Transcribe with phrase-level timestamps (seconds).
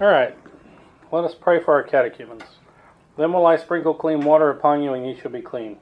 [0.00, 0.34] All right.
[1.12, 2.44] Let us pray for our catechumens.
[3.18, 5.76] Then will I sprinkle clean water upon you, and ye shall be clean.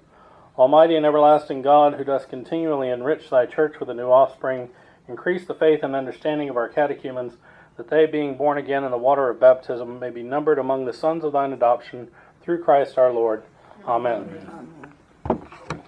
[0.58, 4.70] Almighty and everlasting God, who dost continually enrich thy church with a new offspring,
[5.06, 7.34] increase the faith and understanding of our catechumens,
[7.76, 10.92] that they, being born again in the water of baptism, may be numbered among the
[10.92, 12.08] sons of thine adoption,
[12.42, 13.44] through Christ our Lord.
[13.86, 14.48] Amen.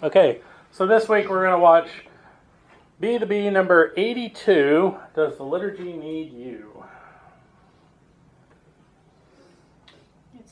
[0.04, 0.40] Okay,
[0.70, 1.88] so this week we're going to watch
[3.00, 6.69] Be the Bee number 82 Does the Liturgy Need You?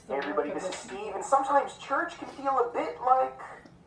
[0.08, 3.36] Hey everybody, this is Steve, and sometimes church can feel a bit like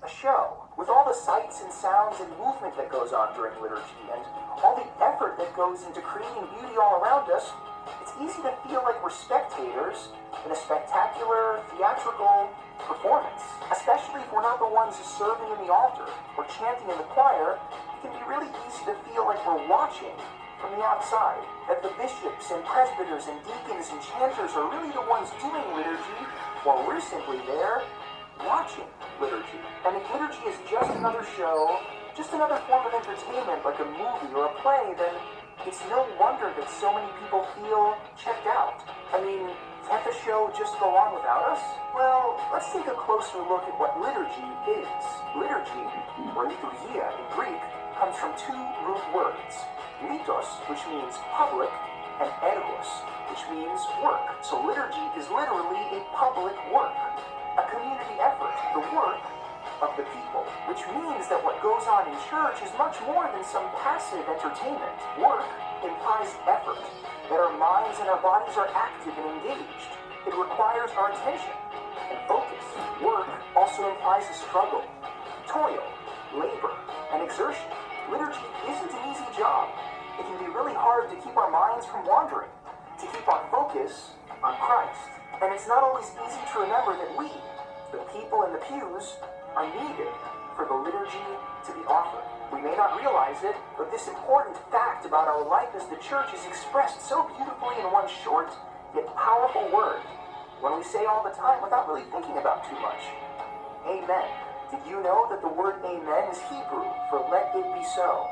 [0.06, 0.70] a show.
[0.78, 4.22] With all the sights and sounds and movement that goes on during liturgy, and
[4.62, 7.50] all the effort that goes into creating beauty all around us,
[8.06, 10.14] it's easy to feel like we're spectators
[10.46, 12.54] in a spectacular, theatrical
[12.86, 13.42] performance.
[13.74, 16.06] Especially if we're not the ones serving in the altar
[16.38, 20.14] or chanting in the choir, it can be really easy to feel like we're watching
[20.62, 21.42] from the outside.
[21.68, 26.22] That the bishops and presbyters and deacons and chanters are really the ones doing liturgy,
[26.64, 27.82] while we're simply there
[28.46, 28.86] watching
[29.20, 29.60] liturgy.
[29.86, 31.82] And if liturgy is just another show,
[32.16, 35.16] just another form of entertainment like a movie or a play, then
[35.66, 38.86] it's no wonder that so many people feel checked out.
[39.14, 39.50] I mean,
[39.90, 41.62] can't the show just go on without us?
[41.94, 45.04] Well, let's take a closer look at what liturgy is.
[45.38, 45.86] Liturgy,
[46.38, 47.62] or liturgia in Greek,
[47.98, 49.54] comes from two root words.
[50.02, 51.70] Which means public,
[52.22, 52.90] and ergos,
[53.30, 54.24] which means work.
[54.42, 56.96] So liturgy is literally a public work
[57.60, 59.20] a community effort, the work
[59.84, 63.44] of the people, which means that what goes on in church is much more than
[63.44, 64.96] some passive entertainment.
[65.20, 65.44] Work
[65.84, 66.80] implies effort,
[67.28, 69.92] that our minds and our bodies are active and engaged.
[70.24, 71.52] It requires our attention
[72.08, 72.64] and focus.
[73.04, 74.88] Work also implies a struggle,
[75.44, 75.84] toil,
[76.32, 76.72] labor,
[77.12, 77.68] and exertion.
[78.08, 79.68] Liturgy isn't an easy job.
[80.22, 82.54] It can be really hard to keep our minds from wandering,
[83.02, 84.14] to keep our focus
[84.46, 85.10] on Christ.
[85.42, 87.26] And it's not always easy to remember that we,
[87.90, 89.18] the people in the pews,
[89.58, 90.14] are needed
[90.54, 91.26] for the liturgy
[91.66, 92.22] to be offered.
[92.54, 96.30] We may not realize it, but this important fact about our life as the church
[96.38, 98.54] is expressed so beautifully in one short,
[98.94, 100.06] yet powerful word,
[100.62, 103.02] when we say all the time without really thinking about too much.
[103.90, 104.30] Amen.
[104.70, 108.30] Did you know that the word amen is Hebrew for let it be so?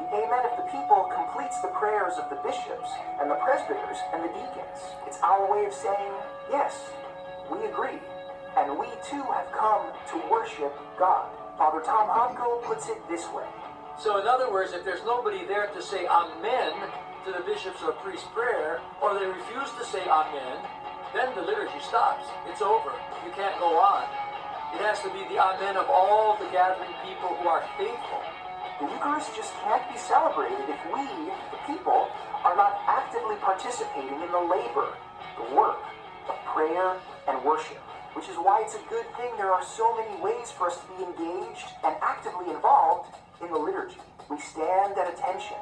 [0.00, 2.90] The amen of the people completes the prayers of the bishops
[3.20, 4.80] and the presbyters and the deacons.
[5.06, 6.12] It's our way of saying,
[6.50, 6.92] yes,
[7.50, 7.98] we agree,
[8.56, 11.28] and we too have come to worship God.
[11.56, 13.48] Father Tom Hopko puts it this way.
[13.98, 16.72] So, in other words, if there's nobody there to say amen
[17.24, 20.60] to the bishop's or priest's prayer, or they refuse to say amen,
[21.14, 22.28] then the liturgy stops.
[22.46, 22.92] It's over.
[23.24, 24.04] You can't go on.
[24.76, 28.20] It has to be the amen of all the gathering people who are faithful.
[28.78, 31.00] The Eucharist just can't be celebrated if we,
[31.48, 32.12] the people,
[32.44, 34.92] are not actively participating in the labor,
[35.40, 35.80] the work
[36.28, 37.80] of prayer and worship.
[38.12, 40.86] Which is why it's a good thing there are so many ways for us to
[40.92, 43.96] be engaged and actively involved in the liturgy.
[44.28, 45.56] We stand at attention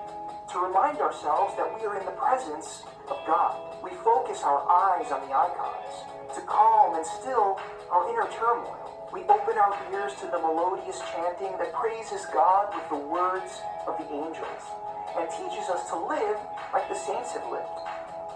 [0.51, 3.79] to remind ourselves that we are in the presence of God.
[3.83, 7.61] We focus our eyes on the icons to calm and still
[7.91, 8.94] our inner turmoil.
[9.13, 13.99] We open our ears to the melodious chanting that praises God with the words of
[13.99, 14.65] the angels
[15.17, 16.39] and teaches us to live
[16.73, 17.79] like the saints have lived.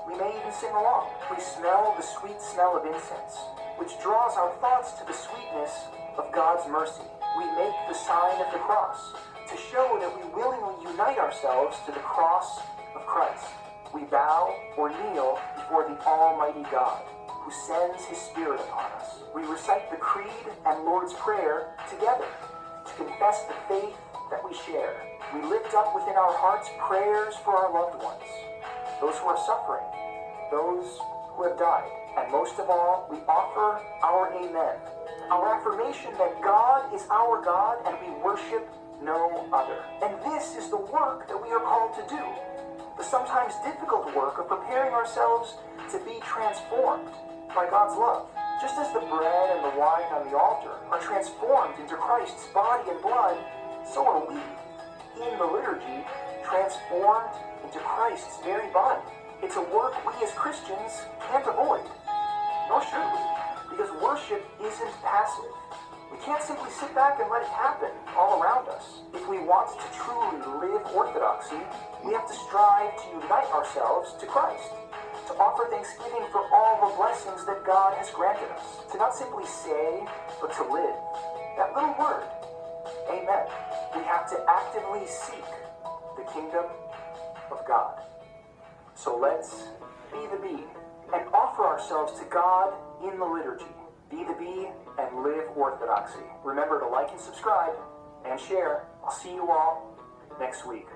[0.07, 1.11] We may even sing along.
[1.31, 3.39] We smell the sweet smell of incense,
[3.79, 7.07] which draws our thoughts to the sweetness of God's mercy.
[7.39, 9.15] We make the sign of the cross
[9.51, 12.61] to show that we willingly unite ourselves to the cross
[12.95, 13.47] of Christ.
[13.93, 17.03] We bow or kneel before the Almighty God
[17.49, 19.25] who sends his Spirit upon us.
[19.35, 22.29] We recite the Creed and Lord's Prayer together
[22.85, 23.97] to confess the faith
[24.31, 25.01] that we share.
[25.33, 28.29] We lift up within our hearts prayers for our loved ones,
[29.01, 29.87] those who are suffering,
[30.51, 31.01] those
[31.33, 31.89] who have died,
[32.19, 34.77] and most of all, we offer our Amen,
[35.31, 38.69] our affirmation that God is our God and we worship
[39.03, 39.81] no other.
[40.03, 42.23] And this is the work that we are called to do
[42.99, 45.55] the sometimes difficult work of preparing ourselves
[45.89, 47.09] to be transformed
[47.55, 48.29] by God's love.
[48.61, 52.91] Just as the bread and the wine on the altar are transformed into Christ's body
[52.91, 53.39] and blood,
[53.87, 54.35] so are we,
[55.23, 56.05] in the liturgy,
[56.45, 59.03] transformed into Christ's very body.
[59.43, 61.87] It's a work we as Christians can't avoid,
[62.69, 63.23] nor should we,
[63.71, 65.55] because worship isn't passive.
[66.11, 69.07] We can't simply sit back and let it happen all around us.
[69.15, 71.61] If we want to truly live orthodoxy,
[72.05, 74.73] we have to strive to unite ourselves to Christ
[75.29, 78.65] to offer thanksgiving for all the blessings that God has granted us.
[78.93, 80.01] To not simply say,
[80.41, 80.97] but to live.
[81.61, 82.25] That little word,
[83.13, 83.45] amen.
[83.95, 85.45] We have to actively seek
[86.17, 86.65] the kingdom
[87.51, 88.01] of God.
[88.95, 89.65] So let's
[90.11, 90.65] be the bee
[91.13, 92.73] and offer ourselves to God
[93.05, 93.65] in the liturgy.
[94.11, 96.25] Be the bee and live orthodoxy.
[96.43, 97.75] Remember to like and subscribe
[98.25, 98.87] and share.
[99.05, 99.95] I'll see you all
[100.41, 100.87] next week.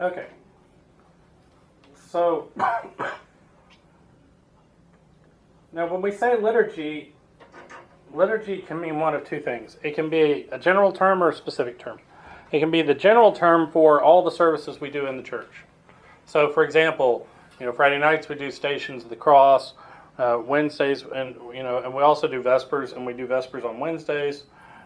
[0.00, 0.26] Okay.
[2.10, 2.50] So,
[5.72, 7.14] now when we say liturgy,
[8.12, 9.78] liturgy can mean one of two things.
[9.82, 11.98] It can be a general term or a specific term.
[12.52, 15.64] It can be the general term for all the services we do in the church.
[16.26, 17.26] So, for example,
[17.58, 19.74] you know, Friday nights we do Stations of the Cross.
[20.18, 23.78] Uh, Wednesdays, and you know, and we also do Vespers, and we do Vespers on
[23.78, 24.44] Wednesdays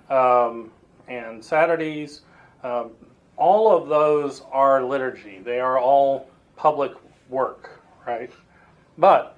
[0.08, 0.72] um,
[1.06, 2.22] and Saturdays.
[2.64, 2.90] Um,
[3.40, 5.40] all of those are liturgy.
[5.42, 6.92] They are all public
[7.30, 8.30] work, right?
[8.98, 9.36] But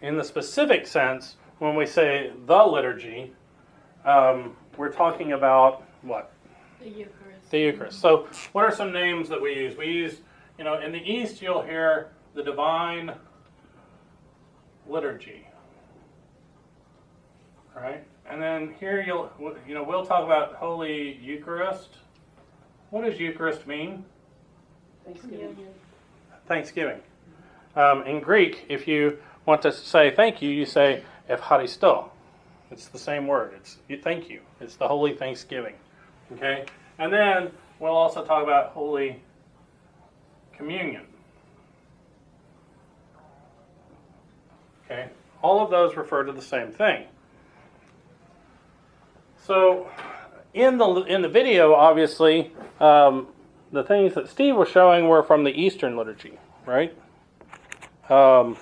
[0.00, 3.32] in the specific sense, when we say the liturgy,
[4.04, 6.32] um, we're talking about what?
[6.80, 7.50] The Eucharist.
[7.50, 8.00] The Eucharist.
[8.00, 9.76] So, what are some names that we use?
[9.76, 10.18] We use,
[10.56, 13.12] you know, in the East, you'll hear the divine
[14.86, 15.48] liturgy,
[17.74, 18.06] right?
[18.28, 19.32] And then here you'll,
[19.66, 21.96] you know, we'll talk about Holy Eucharist.
[22.90, 24.04] What does Eucharist mean?
[25.04, 25.56] Thanksgiving.
[26.46, 27.00] Thanksgiving.
[27.74, 32.10] Um, in Greek, if you want to say thank you, you say Evcharisto.
[32.70, 33.52] It's the same word.
[33.56, 34.40] It's you, thank you.
[34.60, 35.74] It's the Holy Thanksgiving.
[36.32, 36.64] Okay?
[36.98, 39.20] And then we'll also talk about Holy
[40.52, 41.02] Communion.
[44.84, 45.10] Okay?
[45.42, 47.04] All of those refer to the same thing.
[49.38, 49.88] So,
[50.56, 53.28] in the in the video, obviously, um,
[53.70, 56.96] the things that Steve was showing were from the Eastern liturgy, right?
[58.08, 58.56] Um,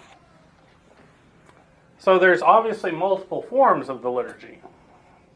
[1.98, 4.60] so there's obviously multiple forms of the liturgy,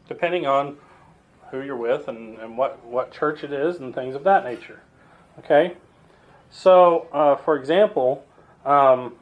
[0.07, 0.77] depending on
[1.49, 4.81] who you're with and, and what, what church it is and things of that nature.
[5.39, 5.77] Okay?
[6.51, 8.23] So, uh, for example,
[8.65, 9.15] um,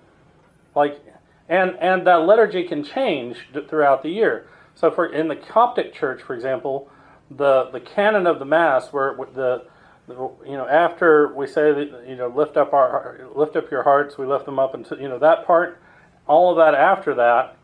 [0.76, 1.00] like,
[1.48, 4.48] and, and that liturgy can change d- throughout the year.
[4.76, 6.90] So, for in the Coptic church, for example,
[7.30, 9.66] the, the canon of the Mass, where the
[10.08, 14.18] you know, after we say that, you know, lift up our, lift up your hearts,
[14.18, 15.82] we lift them up, and you know that part,
[16.28, 17.58] all of that after that,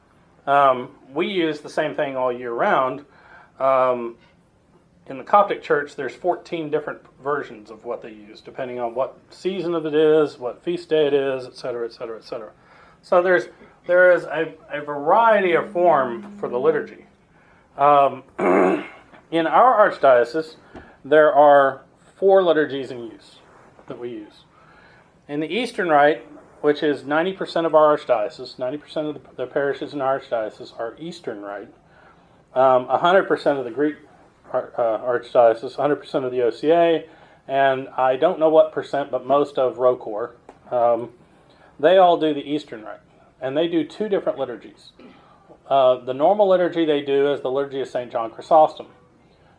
[0.46, 3.06] um, we use the same thing all year round.
[3.60, 4.18] Um,
[5.08, 9.18] in the Coptic Church, there's 14 different versions of what they use, depending on what
[9.30, 12.52] season of it is, what feast day it is, et cetera, et cetera, et cetera.
[13.02, 13.48] So there's
[13.86, 17.06] there is a, a variety of form for the liturgy.
[17.78, 18.24] Um,
[19.34, 20.58] in our archdiocese,
[21.04, 21.82] there are
[22.18, 23.38] four liturgies in use
[23.88, 24.44] that we use.
[25.28, 26.24] In the Eastern Rite,
[26.62, 31.42] which is 90% of our archdiocese, 90% of the, parishes in our archdiocese are Eastern
[31.42, 31.74] Rite.
[32.54, 33.96] Um, 100% of the Greek
[34.54, 37.06] uh, archdiocese, 100% of the OCA,
[37.48, 40.36] and I don't know what percent, but most of ROCOR.
[40.70, 41.10] Um,
[41.80, 43.00] they all do the Eastern Rite,
[43.42, 44.92] and they do two different liturgies.
[45.68, 48.12] Uh, the normal liturgy they do is the liturgy of St.
[48.12, 48.86] John Chrysostom.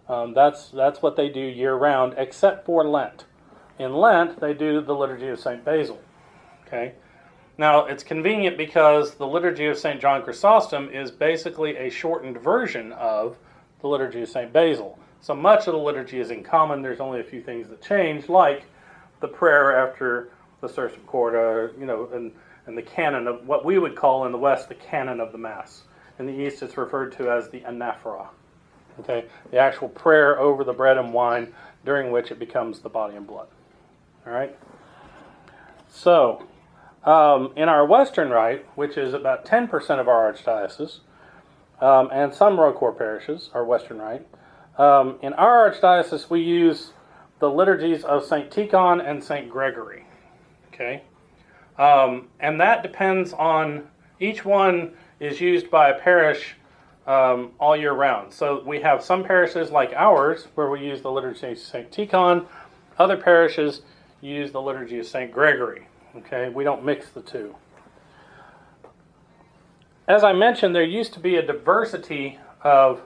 [0.08, 3.24] Um, that's that's what they do year round, except for Lent.
[3.78, 6.00] In Lent, they do the liturgy of Saint Basil.
[6.66, 6.94] Okay.
[7.56, 12.92] Now it's convenient because the liturgy of Saint John Chrysostom is basically a shortened version
[12.92, 13.36] of
[13.80, 14.98] the liturgy of Saint Basil.
[15.20, 16.82] So much of the liturgy is in common.
[16.82, 18.64] There's only a few things that change, like
[19.20, 20.30] the prayer after
[20.60, 22.32] the Sursum Corda, you know, and
[22.66, 25.38] and the canon of what we would call in the West the canon of the
[25.38, 25.82] Mass.
[26.18, 28.28] In the East, it's referred to as the anaphora.
[29.00, 31.52] Okay, the actual prayer over the bread and wine,
[31.84, 33.48] during which it becomes the body and blood.
[34.26, 34.56] All right.
[35.88, 36.44] So,
[37.04, 41.00] um, in our Western Rite, which is about 10% of our archdiocese,
[41.80, 44.26] um, and some ROCOR parishes are Western Rite,
[44.78, 46.92] um, in our archdiocese we use
[47.38, 50.06] the liturgies of Saint Tikhon and Saint Gregory.
[50.72, 51.02] Okay,
[51.78, 56.56] um, and that depends on each one is used by a parish
[57.06, 58.32] um, all year round.
[58.32, 61.90] So we have some parishes like ours where we use the liturgy of St.
[61.90, 62.46] Tikhon.
[62.98, 63.82] Other parishes
[64.20, 65.30] use the liturgy of St.
[65.30, 65.86] Gregory.
[66.16, 67.54] Okay, we don't mix the two.
[70.06, 73.00] As I mentioned, there used to be a diversity of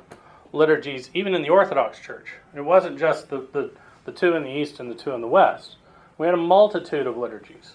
[0.52, 2.34] liturgies even in the Orthodox Church.
[2.54, 3.70] It wasn't just the, the,
[4.04, 5.76] the two in the East and the two in the West.
[6.18, 7.74] We had a multitude of liturgies,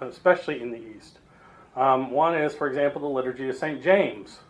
[0.00, 1.18] especially in the East.
[1.76, 3.82] Um, one is, for example, the liturgy of St.
[3.82, 4.40] James,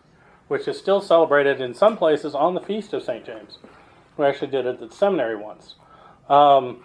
[0.51, 3.25] which is still celebrated in some places on the feast of St.
[3.25, 3.57] James.
[4.17, 5.75] We actually did it at the seminary once.
[6.27, 6.83] Um,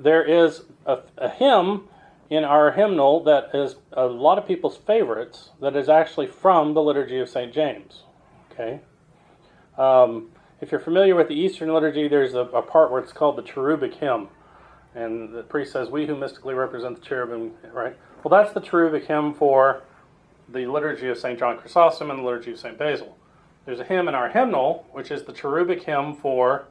[0.00, 1.84] there is a, a, hymn
[2.28, 6.82] in our hymnal that is a lot of people's favorites that is actually from the
[6.82, 7.54] Liturgy of St.
[7.54, 8.02] James.
[8.50, 8.80] Okay?
[9.78, 13.36] Um, if you're familiar with the Eastern liturgy, there's a, a, part where it's called
[13.36, 14.26] the cherubic hymn.
[14.96, 17.96] And the priest says, We who mystically represent the cherubim, right?
[18.24, 19.84] Well, that's the cherubic hymn for
[20.52, 21.38] the liturgy of St.
[21.38, 22.78] John Chrysostom and the liturgy of St.
[22.78, 23.16] Basil.
[23.64, 26.66] There's a hymn in our hymnal, which is the cherubic hymn for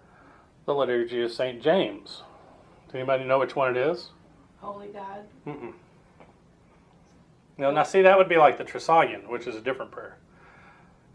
[0.66, 1.62] the liturgy of St.
[1.62, 2.24] James.
[2.88, 4.10] Does anybody know which one it is?
[4.58, 5.26] Holy God.
[5.48, 5.74] Mm-mm.
[7.58, 10.18] Now, now, see, that would be like the Trisagion, which is a different prayer.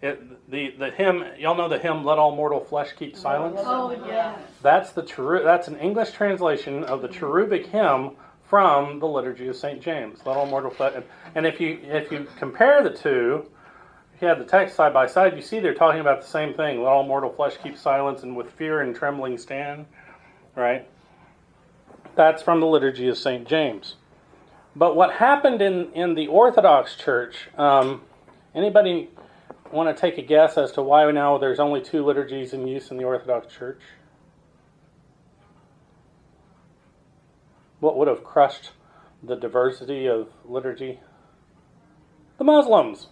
[0.02, 3.60] It, the, the hymn, y'all know the hymn, Let All Mortal Flesh Keep oh, Silence?
[3.62, 4.36] Oh, yeah.
[4.62, 8.12] That's, the cheru- that's an English translation of the cherubic hymn
[8.48, 9.80] from the Liturgy of St.
[9.80, 10.20] James.
[10.24, 11.02] Let all mortal flesh.
[11.34, 13.46] And if you, if you compare the two,
[14.14, 16.54] if you have the text side by side, you see they're talking about the same
[16.54, 16.82] thing.
[16.82, 19.86] Let all mortal flesh keep silence and with fear and trembling stand.
[20.54, 20.88] Right?
[22.14, 23.46] That's from the Liturgy of St.
[23.46, 23.96] James.
[24.74, 28.02] But what happened in, in the Orthodox Church, um,
[28.54, 29.10] anybody
[29.72, 32.90] want to take a guess as to why now there's only two liturgies in use
[32.90, 33.80] in the Orthodox Church?
[37.80, 38.70] What would have crushed
[39.22, 41.00] the diversity of liturgy?
[42.38, 43.08] The Muslims.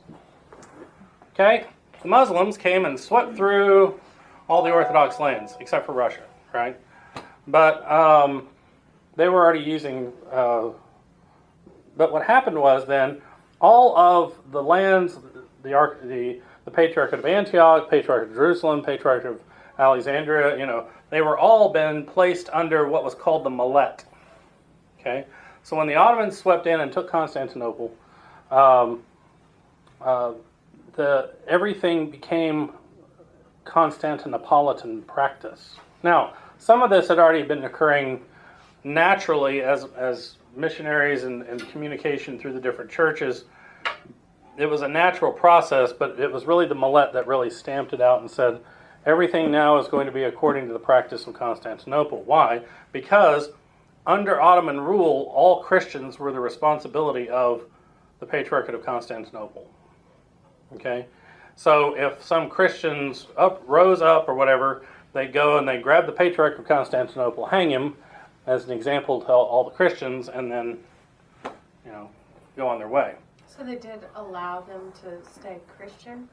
[1.33, 1.67] Okay?
[2.03, 3.99] The Muslims came and swept through
[4.49, 6.79] all the Orthodox lands, except for Russia, right?
[7.47, 8.49] But um,
[9.17, 10.13] they were already using.
[10.31, 10.71] Uh,
[11.97, 13.23] but what happened was then
[13.61, 15.19] all of the lands,
[15.63, 15.71] the,
[16.03, 19.41] the, the Patriarchate of Antioch, Patriarchate of Jerusalem, Patriarchate of
[19.79, 24.05] Alexandria, you know, they were all been placed under what was called the Millet.
[25.07, 25.27] Okay,
[25.63, 27.95] so when the Ottomans swept in and took Constantinople,
[28.51, 29.03] um,
[30.01, 30.33] uh,
[30.95, 32.73] the everything became
[33.67, 35.77] Constantinopolitan practice.
[36.03, 38.23] Now, some of this had already been occurring
[38.83, 43.45] naturally as as missionaries and, and communication through the different churches
[44.57, 48.01] it was a natural process, but it was really the Millet that really stamped it
[48.01, 48.61] out and said
[49.05, 52.23] everything now is going to be according to the practice of Constantinople.
[52.23, 52.63] Why?
[52.93, 53.51] Because
[54.07, 57.65] under Ottoman rule, all Christians were the responsibility of
[58.21, 59.71] the Patriarchate of Constantinople.
[60.75, 61.07] Okay?
[61.57, 66.13] So if some Christians up rose up or whatever, they go and they grab the
[66.13, 67.97] Patriarch of Constantinople, hang him
[68.47, 70.79] as an example to all the Christians, and then,
[71.45, 72.11] you know,
[72.57, 73.15] go on their way.
[73.47, 76.29] So they did allow them to stay Christian?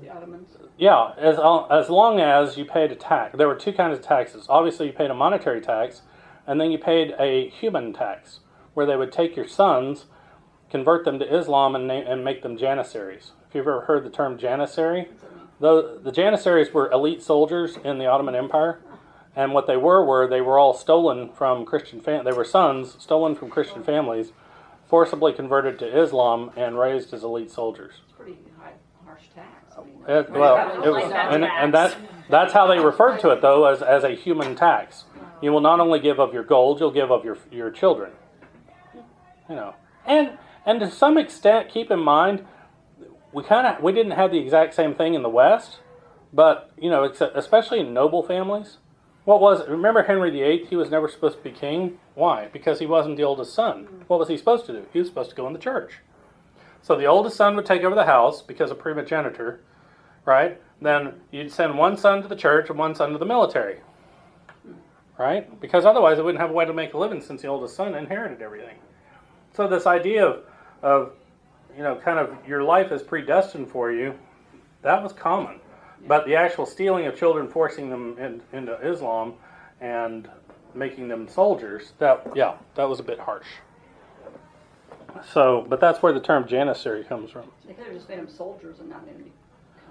[0.00, 0.48] The Ottomans.
[0.78, 3.36] Yeah, as, uh, as long as you paid a tax.
[3.36, 4.46] There were two kinds of taxes.
[4.48, 6.02] Obviously, you paid a monetary tax,
[6.46, 8.40] and then you paid a human tax,
[8.74, 10.06] where they would take your sons,
[10.70, 13.32] convert them to Islam, and, name, and make them janissaries.
[13.48, 15.08] If you've ever heard the term janissary,
[15.60, 18.80] the, the janissaries were elite soldiers in the Ottoman Empire.
[19.34, 22.96] And what they were were they were all stolen from Christian fam- they were sons
[22.98, 24.32] stolen from Christian families
[24.86, 27.94] forcibly converted to Islam and raised as elite soldiers.
[28.04, 28.72] It's pretty high,
[29.06, 29.74] harsh tax.
[29.74, 31.96] I mean, It, well, it was, and, and that,
[32.28, 35.04] that's how they referred to it, though, as, as a human tax.
[35.42, 38.12] You will not only give of your gold, you'll give of your, your children.
[39.48, 39.74] You know,
[40.06, 42.44] and and to some extent, keep in mind,
[43.32, 45.80] we kind of we didn't have the exact same thing in the West,
[46.32, 48.78] but you know, especially in noble families.
[49.24, 49.68] What was it?
[49.68, 50.66] Remember Henry VIII?
[50.68, 51.98] He was never supposed to be king.
[52.14, 52.48] Why?
[52.52, 54.04] Because he wasn't the oldest son.
[54.08, 54.86] What was he supposed to do?
[54.92, 55.98] He was supposed to go in the church.
[56.82, 59.60] So the oldest son would take over the house because of primogeniture,
[60.24, 60.60] right?
[60.80, 63.78] Then you'd send one son to the church and one son to the military,
[65.22, 65.60] right?
[65.60, 67.94] Because otherwise they wouldn't have a way to make a living since the oldest son
[67.94, 68.76] inherited everything.
[69.54, 70.44] So this idea of,
[70.82, 71.12] of
[71.76, 74.18] you know, kind of your life is predestined for you,
[74.82, 75.60] that was common.
[76.08, 79.34] But the actual stealing of children, forcing them in, into Islam,
[79.80, 80.28] and
[80.74, 83.46] making them soldiers, that yeah, that was a bit harsh.
[85.32, 87.44] So, but that's where the term janissary comes from.
[87.64, 89.30] They could have just made them soldiers and not made them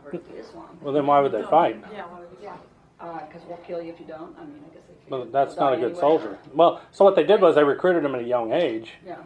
[0.03, 0.77] convert to Islam.
[0.81, 1.81] Well, then why would they fight?
[1.93, 2.57] Yeah, why would Yeah,
[3.01, 4.35] because we'll kill you if you don't.
[4.37, 4.93] I mean, I guess they.
[5.09, 5.99] Figured that's they'll not a die good anyway.
[5.99, 6.37] soldier.
[6.53, 9.17] Well, so what they did was they recruited them at a young age, Yeah.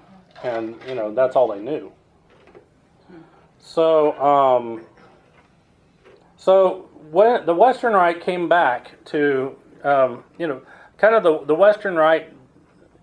[0.44, 1.92] and you know that's all they knew.
[3.60, 4.86] So, um,
[6.38, 10.62] so when the Western Rite came back to, um, you know,
[10.98, 12.32] kind of the the Western Rite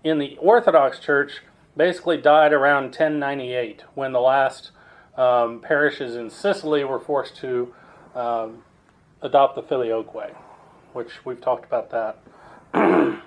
[0.03, 1.41] in the Orthodox Church
[1.75, 4.71] basically died around 1098 when the last
[5.17, 7.73] um, parishes in Sicily were forced to
[8.15, 8.63] um,
[9.21, 10.33] adopt the filioque,
[10.93, 12.19] which we've talked about that.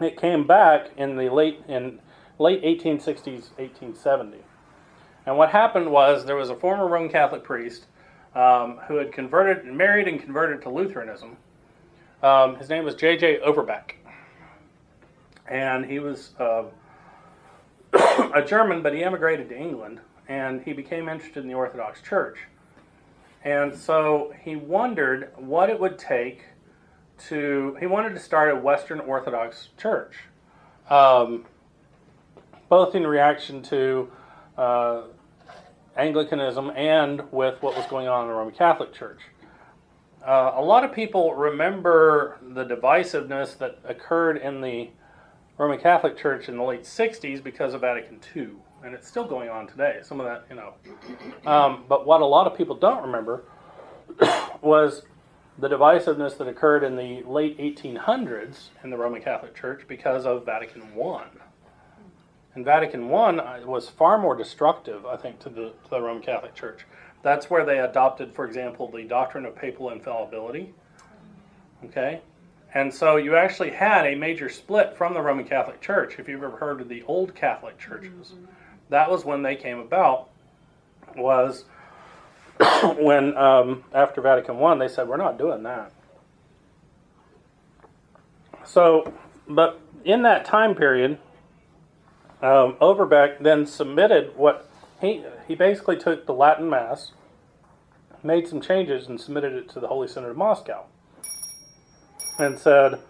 [0.00, 2.00] it came back in the late in
[2.38, 4.38] late 1860s, 1870.
[5.26, 7.86] And what happened was there was a former Roman Catholic priest
[8.34, 11.36] um, who had converted, and married, and converted to Lutheranism.
[12.22, 13.40] Um, his name was J.J.
[13.40, 13.96] Overbeck,
[15.46, 16.64] and he was uh,
[18.34, 22.38] a German, but he emigrated to England and he became interested in the Orthodox Church.
[23.44, 26.44] And so he wondered what it would take
[27.28, 30.14] to, he wanted to start a Western Orthodox church,
[30.88, 31.46] um,
[32.68, 34.10] both in reaction to
[34.56, 35.02] uh,
[35.96, 39.20] Anglicanism and with what was going on in the Roman Catholic Church.
[40.26, 44.90] Uh, a lot of people remember the divisiveness that occurred in the
[45.56, 48.50] Roman Catholic Church in the late 60s because of Vatican II,
[48.84, 49.98] and it's still going on today.
[50.02, 50.74] Some of that, you know.
[51.50, 53.44] Um, but what a lot of people don't remember
[54.60, 55.02] was
[55.58, 60.46] the divisiveness that occurred in the late 1800s in the Roman Catholic Church because of
[60.46, 61.24] Vatican I.
[62.54, 66.22] And Vatican I uh, was far more destructive, I think, to the, to the Roman
[66.22, 66.86] Catholic Church.
[67.22, 70.72] That's where they adopted, for example, the doctrine of papal infallibility.
[71.84, 72.20] Okay?
[72.74, 76.18] And so you actually had a major split from the Roman Catholic Church.
[76.18, 78.44] If you've ever heard of the old Catholic churches, mm-hmm.
[78.90, 80.28] that was when they came about.
[81.16, 81.64] Was
[82.98, 85.92] when um, after Vatican One, they said we're not doing that.
[88.64, 89.12] So,
[89.48, 91.18] but in that time period,
[92.42, 94.68] um, Overbeck then submitted what
[95.00, 97.12] he he basically took the Latin Mass,
[98.22, 100.84] made some changes, and submitted it to the Holy Synod of Moscow
[102.38, 103.00] and said,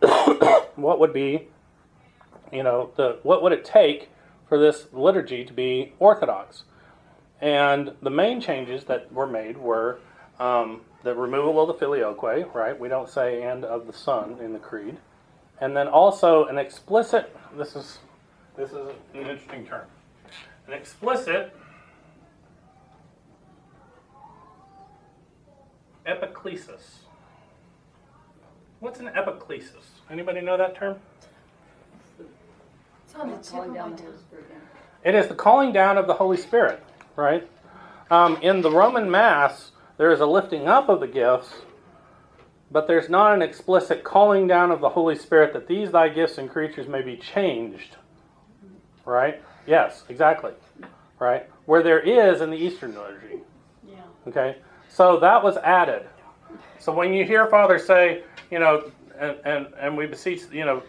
[0.76, 1.48] what would be,
[2.52, 4.08] you know, the what would it take
[4.48, 6.64] for this liturgy to be orthodox?
[7.44, 9.98] And the main changes that were made were
[10.40, 12.80] um, the removal of the filioque, right?
[12.80, 14.96] We don't say "and of the Son" in the creed,
[15.60, 17.36] and then also an explicit.
[17.54, 17.98] This is
[18.56, 19.84] this is an interesting term.
[20.66, 21.54] An explicit
[26.06, 27.00] epiclesis.
[28.80, 29.84] What's an epiclesis?
[30.10, 30.96] Anybody know that term?
[33.04, 33.98] It's on the tip of my tongue.
[33.98, 35.10] Holy Spirit, yeah.
[35.10, 36.82] It is the calling down of the Holy Spirit,
[37.16, 37.48] right?
[38.10, 41.52] Um, in the Roman Mass, there is a lifting up of the gifts,
[42.70, 46.38] but there's not an explicit calling down of the Holy Spirit that these thy gifts
[46.38, 47.96] and creatures may be changed,
[49.04, 49.40] right?
[49.66, 50.52] Yes, exactly,
[51.18, 51.48] right?
[51.66, 53.40] Where there is in the Eastern liturgy.
[53.88, 53.94] Yeah.
[54.28, 54.56] Okay,
[54.88, 56.06] so that was added.
[56.78, 60.82] So when you hear Father say, you know, and, and, and we beseech, you know,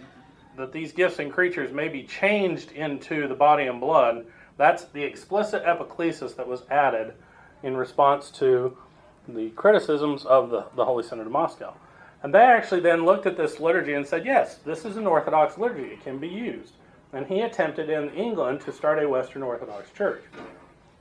[0.58, 4.26] that these gifts and creatures may be changed into the body and blood,
[4.58, 7.13] that's the explicit epiclesis that was added
[7.63, 8.78] in response to
[9.28, 11.74] the criticisms of the, the Holy Synod of Moscow.
[12.24, 15.58] And they actually then looked at this liturgy and said, yes, this is an Orthodox
[15.58, 16.74] liturgy, it can be used.
[17.13, 20.24] And he attempted in England to start a Western Orthodox church.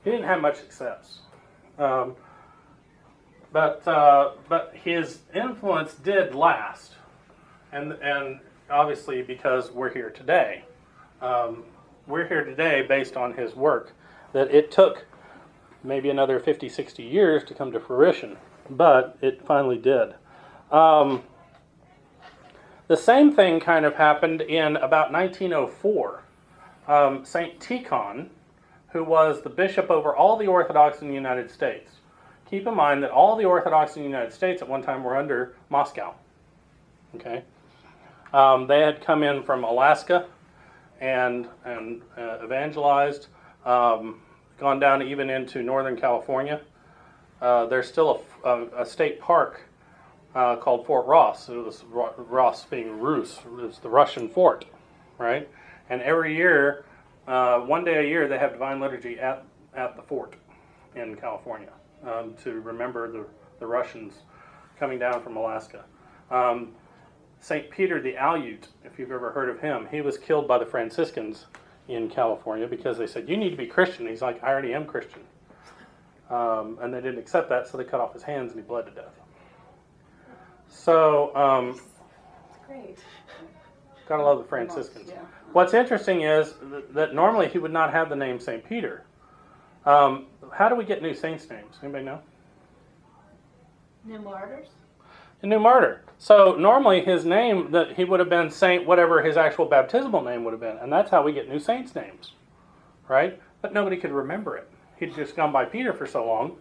[0.03, 1.19] He didn't have much success.
[1.77, 2.15] Um,
[3.51, 6.95] but uh, but his influence did last,
[7.71, 8.39] and and
[8.69, 10.65] obviously because we're here today,
[11.21, 11.63] um,
[12.07, 13.93] we're here today based on his work.
[14.33, 15.05] That it took
[15.83, 18.37] maybe another 50, 60 years to come to fruition,
[18.69, 20.15] but it finally did.
[20.71, 21.23] Um,
[22.87, 26.23] the same thing kind of happened in about 1904.
[26.87, 28.29] Um, Saint Tikhon,
[28.89, 31.91] who was the bishop over all the Orthodox in the United States
[32.49, 35.17] keep in mind that all the Orthodox in the United States at one time were
[35.17, 36.13] under Moscow.
[37.15, 37.43] Okay,
[38.33, 40.27] um, they had come in from Alaska
[41.05, 43.27] and and uh, evangelized,
[43.65, 44.21] um,
[44.59, 46.61] gone down even into Northern California.
[47.41, 49.61] Uh, there's still a, a, a state park
[50.33, 51.47] uh, called Fort Ross.
[51.49, 54.65] It was Ross being Rus, it's the Russian fort,
[55.17, 55.47] right?
[55.89, 56.85] And every year,
[57.27, 60.35] uh, one day a year, they have divine liturgy at at the fort
[60.95, 61.71] in California
[62.07, 63.25] um, to remember the,
[63.59, 64.13] the Russians
[64.79, 65.83] coming down from Alaska.
[66.31, 66.73] Um,
[67.45, 67.69] St.
[67.69, 71.45] Peter the Aleut, if you've ever heard of him, he was killed by the Franciscans
[71.87, 74.07] in California because they said, You need to be Christian.
[74.07, 75.21] He's like, I already am Christian.
[76.31, 78.87] Um, and they didn't accept that, so they cut off his hands and he bled
[78.87, 79.13] to death.
[80.69, 81.79] So, um,
[82.65, 82.97] Great.
[84.07, 85.09] gotta love the Franciscans.
[85.09, 85.21] Yeah.
[85.53, 88.67] What's interesting is th- that normally he would not have the name St.
[88.67, 89.03] Peter.
[89.85, 91.75] Um, how do we get new saints' names?
[91.83, 92.21] Anybody know?
[94.03, 94.69] New martyrs?
[95.45, 96.01] A new martyr.
[96.17, 100.43] So normally his name that he would have been Saint whatever his actual baptismal name
[100.43, 102.31] would have been, and that's how we get new saints' names,
[103.07, 103.39] right?
[103.61, 104.67] But nobody could remember it.
[104.97, 106.57] He'd just gone by Peter for so long,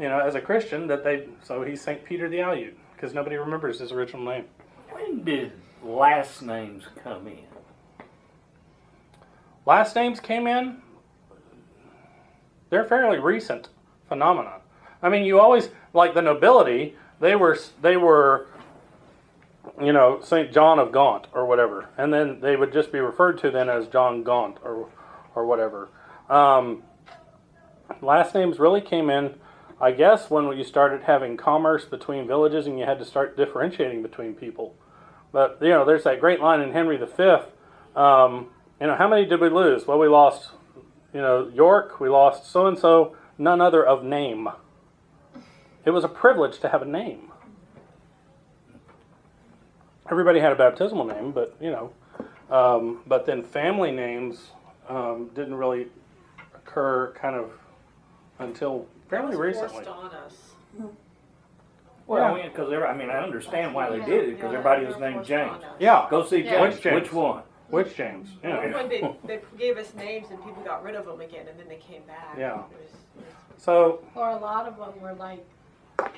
[0.00, 3.36] you know, as a Christian that they so he's Saint Peter the Aleut because nobody
[3.36, 4.46] remembers his original name.
[4.90, 5.52] When did
[5.84, 7.44] last names come in?
[9.64, 10.78] Last names came in.
[12.70, 13.68] They're fairly recent
[14.08, 14.62] phenomenon.
[15.00, 16.96] I mean, you always like the nobility.
[17.20, 18.46] They were they were
[19.80, 20.52] you know, St.
[20.52, 21.88] John of Gaunt or whatever.
[21.98, 24.88] And then they would just be referred to then as John Gaunt or,
[25.34, 25.88] or whatever.
[26.30, 26.82] Um,
[28.00, 29.34] last names really came in,
[29.80, 34.02] I guess, when you started having commerce between villages and you had to start differentiating
[34.02, 34.74] between people.
[35.32, 37.22] But, you know, there's that great line in Henry V.
[37.94, 38.48] Um,
[38.80, 39.86] you know, how many did we lose?
[39.86, 40.50] Well, we lost,
[41.12, 44.48] you know, York, we lost so and so, none other of name.
[45.86, 47.30] It was a privilege to have a name.
[50.10, 51.92] Everybody had a baptismal name, but, you know,
[52.54, 54.50] um, but then family names
[54.88, 55.86] um, didn't really
[56.54, 57.52] occur kind of
[58.40, 59.84] until fairly It was recently.
[59.84, 60.34] forced on us.
[62.08, 65.62] Well, because I mean, I understand why they did it because everybody was named James.
[65.80, 66.68] Yeah, Go see Yeah.
[66.70, 66.84] James.
[67.02, 67.42] Which one?
[67.68, 68.28] which James?
[68.44, 68.72] Yeah.
[68.74, 71.68] When they, they gave us names and people got rid of them again and then
[71.68, 72.36] they came back.
[72.38, 72.54] Yeah.
[72.54, 75.44] It was- it was- So, Or a lot of them were like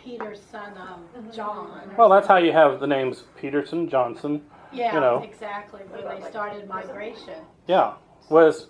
[0.05, 1.91] Peter's son of John.
[1.97, 4.43] well, that's how you have the names Peterson, Johnson.
[4.73, 5.23] Yeah, you know.
[5.23, 7.43] exactly, when they started migration.
[7.67, 7.95] Yeah,
[8.29, 8.67] was,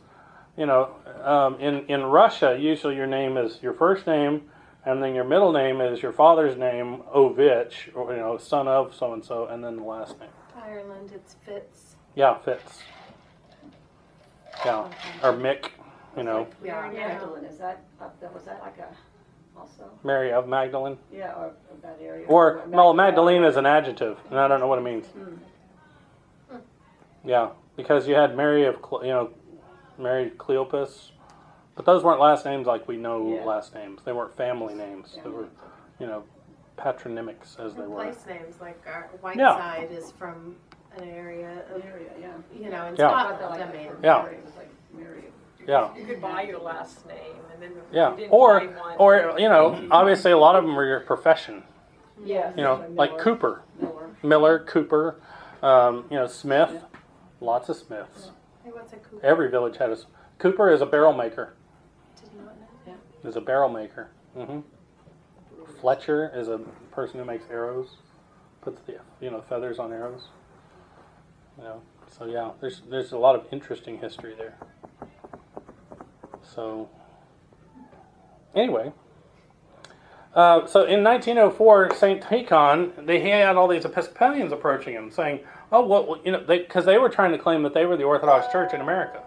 [0.57, 0.91] you know,
[1.25, 4.43] um, in in Russia, usually your name is your first name,
[4.85, 8.95] and then your middle name is your father's name, Ovich, or you know, son of
[8.95, 10.29] so and so, and then the last name.
[10.57, 11.97] Ireland, it's Fitz.
[12.15, 12.83] Yeah, Fitz.
[14.65, 14.89] Yeah,
[15.23, 15.69] or Mick,
[16.17, 17.09] you know, Yeah, Yeah.
[17.09, 18.31] Magdalene, is that, up there?
[18.31, 18.89] was that like a,
[19.59, 22.27] also, Mary of Magdalene, yeah, or or that area?
[22.29, 25.07] or no, Mag- Magdalene is an adjective, and I don't know what it means.
[25.07, 26.57] Hmm.
[27.25, 29.31] Yeah, because you had Mary of, Cle- you know,
[29.99, 31.11] Mary Cleopas,
[31.75, 33.45] but those weren't last names like we know Yeah.
[33.45, 34.01] last names.
[34.05, 35.19] They weren't family names.
[35.23, 35.47] They were,
[35.99, 36.23] you know,
[36.77, 37.97] patronymics as they were.
[38.05, 39.55] place names, like our Yeah.
[39.57, 40.57] Whiteside is from
[40.97, 42.33] an area of, Area, yeah.
[42.57, 43.09] you know, in Yeah.
[43.11, 43.89] I thought that Scotland, I like mean.
[43.91, 44.23] for Yeah.
[44.23, 45.25] Mary, like Mary.
[45.69, 48.13] Yeah, You could buy your last name and then yeah.
[48.13, 48.97] you didn't Or, buy one.
[48.99, 51.63] or you know, obviously a lot of them are your profession.
[52.25, 52.55] Yes.
[52.57, 54.11] You know, like Cooper, Miller.
[54.23, 55.21] Miller, Cooper,
[55.63, 56.85] um, you know, Smith.
[57.43, 58.31] Lots of Smiths.
[58.65, 59.25] Hey, what's a Cooper?
[59.25, 59.99] Every village had a
[60.39, 61.53] Cooper is a barrel maker.
[62.17, 62.95] Did you not know?
[63.23, 63.29] Yeah.
[63.29, 64.09] Is a barrel maker.
[64.37, 64.61] Mm-hmm.
[65.81, 66.59] Fletcher is a
[66.91, 67.99] person who makes arrows,
[68.63, 70.29] puts the you know feathers on arrows.
[71.59, 74.57] You know, so yeah, there's there's a lot of interesting history there.
[76.59, 76.89] So
[78.53, 78.91] anyway,
[80.35, 85.39] uh, so in 1904, Saint Tikhon, they had all these Episcopalians approaching him, saying,
[85.71, 88.51] "Oh, well, you know," because they, were trying to claim that they were the Orthodox
[88.51, 89.23] Church in America,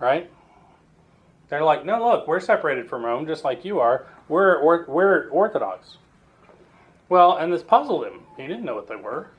[0.00, 0.30] right?
[1.50, 4.06] They're like, "No, look, we're separated from Rome, just like you are.
[4.26, 5.98] We're or, we're Orthodox."
[7.10, 8.20] Well, and this puzzled him.
[8.38, 9.32] He didn't know what they were.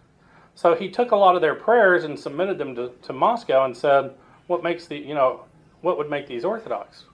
[0.54, 3.76] So he took a lot of their prayers and submitted them to, to Moscow and
[3.76, 4.14] said,
[4.46, 5.46] "What makes the you know
[5.84, 7.06] what would make these Orthodox?"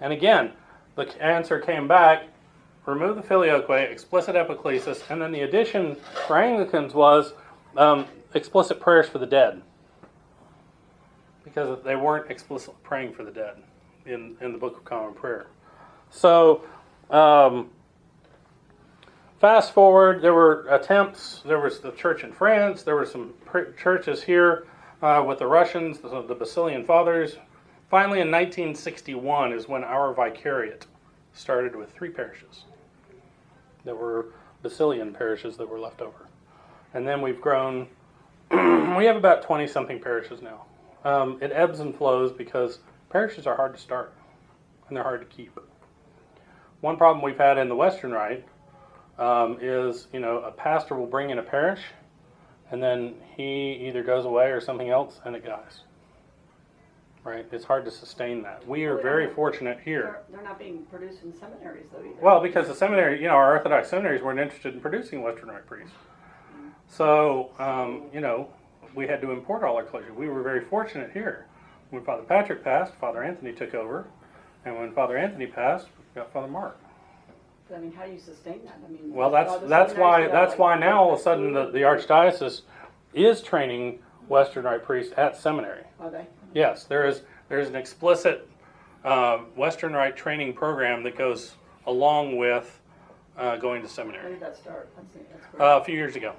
[0.00, 0.52] And again,
[0.96, 2.24] the answer came back:
[2.86, 7.32] remove the filioque, explicit epiclesis, and then the addition for Anglicans was
[7.76, 9.62] um, explicit prayers for the dead,
[11.44, 13.62] because they weren't explicitly praying for the dead
[14.04, 15.46] in in the Book of Common Prayer.
[16.10, 16.64] So.
[17.08, 17.70] Um,
[19.40, 21.40] Fast forward, there were attempts.
[21.46, 22.82] There was the church in France.
[22.82, 24.66] There were some pr- churches here
[25.00, 27.36] uh, with the Russians, the, the Basilian Fathers.
[27.90, 30.86] Finally, in 1961 is when our vicariate
[31.32, 32.62] started with three parishes.
[33.84, 34.26] There were
[34.62, 36.28] Basilian parishes that were left over.
[36.94, 37.88] And then we've grown,
[38.52, 40.66] we have about 20 something parishes now.
[41.04, 44.12] Um, it ebbs and flows because parishes are hard to start
[44.86, 45.58] and they're hard to keep.
[46.82, 48.46] One problem we've had in the Western Rite
[49.18, 51.80] um, is you know a pastor will bring in a parish
[52.70, 55.80] and then he either goes away or something else and it dies
[57.24, 60.84] right it's hard to sustain that we are very fortunate here They're, they're not being
[60.86, 62.20] produced in seminaries though either.
[62.22, 65.66] well because the seminary you know our orthodox seminaries weren't interested in producing western rite
[65.66, 65.94] priests
[66.88, 68.48] so um, you know
[68.94, 71.46] we had to import all our clergy we were very fortunate here
[71.90, 74.06] when father patrick passed father anthony took over
[74.64, 76.78] and when father anthony passed we got father mark
[77.72, 78.80] I mean, how do you sustain that?
[78.84, 79.14] I mean.
[79.14, 81.52] Well, are that's the that's why seminaries that's like- why now all of a sudden
[81.52, 82.62] the, the archdiocese
[83.14, 85.84] is training Western Rite priests at seminary.
[86.00, 86.26] Are they?
[86.54, 88.48] Yes, there is there is an explicit
[89.04, 91.54] uh, Western Rite training program that goes
[91.86, 92.80] along with
[93.36, 94.32] uh, going to When seminary.
[94.32, 94.88] did that start?
[94.96, 95.62] That's, that's great.
[95.64, 96.34] Uh, a few years ago,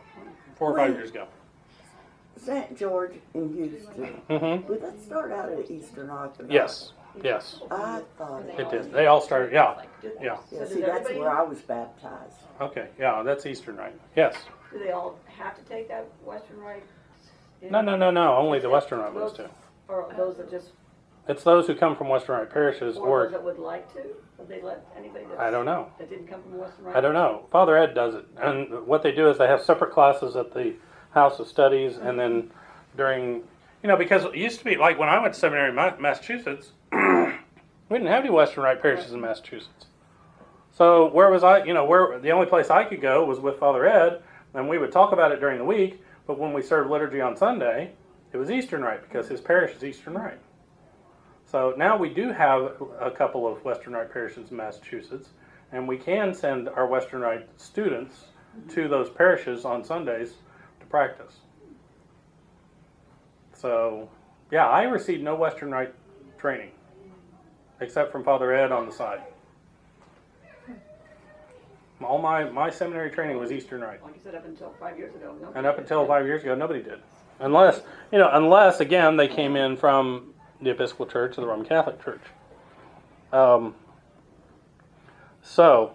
[0.56, 1.28] four or five years ago.
[2.38, 2.76] St.
[2.78, 4.06] George in Houston.
[4.28, 6.52] hmm Would that start out at Eastern Orthodox?
[6.52, 6.93] Yes,
[7.24, 8.91] yes, I thought it did.
[8.91, 9.54] They all started.
[9.54, 9.82] Yeah,
[10.21, 10.38] yeah.
[10.52, 12.38] Yeah, see, that's where I was baptized.
[12.60, 13.93] Okay, yeah, that's Eastern Rite.
[14.15, 14.36] Yes.
[14.71, 16.84] Do they all have to take that Western Rite?
[17.69, 18.36] No, no, no, no.
[18.38, 19.47] Only the Western Rite ones do.
[19.91, 20.69] Or those that just
[21.27, 24.01] It's those who come from Western Rite parishes, Or or those that would like to?
[24.38, 25.91] Would they let anybody that's, I don't know.
[25.99, 26.95] that didn't come from Western Rite?
[26.95, 27.45] I don't know.
[27.51, 30.73] Father Ed does it, and what they do is they have separate classes at the
[31.12, 32.49] House of Studies, and then
[32.97, 33.43] during,
[33.84, 35.95] you know, because it used to be like when I went to seminary in Ma-
[35.99, 36.97] Massachusetts, we
[37.97, 39.88] didn't have any Western Rite parishes in Massachusetts.
[40.73, 41.63] So where was I?
[41.65, 44.21] You know, where the only place I could go was with Father Ed,
[44.54, 46.01] and we would talk about it during the week.
[46.25, 47.91] But when we served liturgy on Sunday,
[48.34, 50.39] it was Eastern Rite because his parish is Eastern Rite.
[51.46, 55.30] So now we do have a couple of Western Rite parishes in Massachusetts,
[55.72, 58.26] and we can send our Western Rite students
[58.70, 60.36] to those parishes on Sundays
[60.80, 61.38] to practice.
[63.54, 64.10] So,
[64.50, 65.94] yeah, I received no Western Rite
[66.38, 66.72] training
[67.82, 69.22] except from Father Ed on the side.
[72.04, 74.02] All my, my seminary training was Eastern Rite.
[74.04, 75.36] Like you said, up until five years ago.
[75.56, 77.00] And up until five years ago, nobody did.
[77.41, 81.65] Unless, you know, unless, again, they came in from the Episcopal Church or the Roman
[81.65, 82.21] Catholic Church.
[83.34, 83.73] Um,
[85.41, 85.93] so,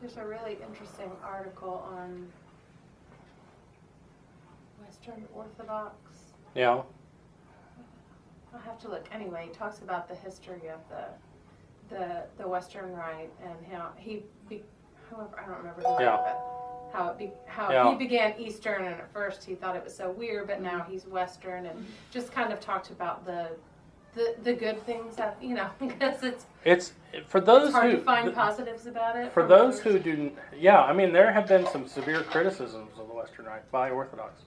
[0.00, 2.28] There's a really interesting article on
[4.84, 5.94] Western Orthodox.
[6.54, 6.80] yeah,
[8.54, 9.06] I'll have to look.
[9.12, 11.04] Anyway, he talks about the history of the
[11.94, 14.62] the the Western Rite and how he, be,
[15.10, 16.30] however, I don't remember the name Yeah.
[16.30, 16.36] it.
[16.92, 17.90] How it be, how Yeah.
[17.90, 21.06] he began Eastern, and at first he thought it was so weird, but now he's
[21.06, 23.50] Western, and just kind of talked about the
[24.14, 26.92] the, the good things that you know because it's it's
[27.26, 29.32] for those it's hard who to find th- positives about it.
[29.32, 29.92] for those others.
[29.92, 33.70] who do, yeah, I mean, there have been some severe criticisms of the Western Rite
[33.70, 34.42] by Orthodox.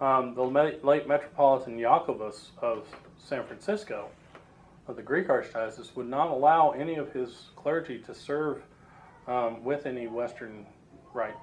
[0.00, 2.86] Um, the late, late Metropolitan Jacobus of
[3.18, 4.08] San Francisco,
[4.88, 8.62] of the Greek Archdiocese, would not allow any of his clergy to serve
[9.28, 10.66] um, with any Western
[11.14, 11.34] Rite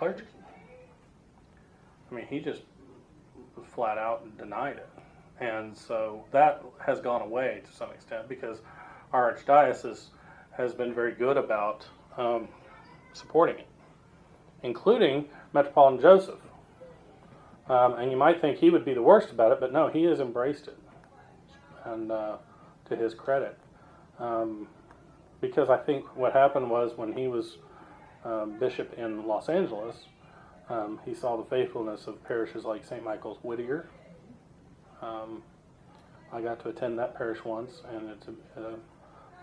[0.00, 0.24] clergy.
[2.10, 2.62] I mean, he just
[3.74, 4.88] flat out denied it.
[5.40, 8.60] And so that has gone away to some extent because
[9.12, 10.06] our archdiocese
[10.52, 11.86] has been very good about
[12.16, 12.48] um,
[13.12, 13.66] supporting it,
[14.62, 16.40] including Metropolitan Joseph.
[17.68, 20.04] Um, and you might think he would be the worst about it, but no, he
[20.04, 20.78] has embraced it,
[21.84, 22.38] and uh,
[22.86, 23.56] to his credit,
[24.18, 24.66] um,
[25.40, 27.58] because I think what happened was when he was
[28.24, 29.96] um, bishop in Los Angeles,
[30.68, 33.02] um, he saw the faithfulness of parishes like St.
[33.02, 33.88] Michael's Whittier.
[35.02, 35.42] Um,
[36.32, 38.74] I got to attend that parish once, and it's a, uh,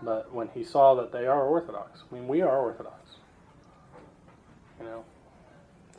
[0.02, 3.16] but when he saw that they are Orthodox, I mean, we are Orthodox.
[4.78, 5.04] You know.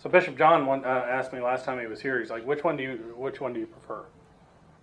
[0.02, 2.20] So Bishop John one, uh, asked me last time he was here.
[2.20, 4.06] He's like, "Which one do you Which one do you prefer?"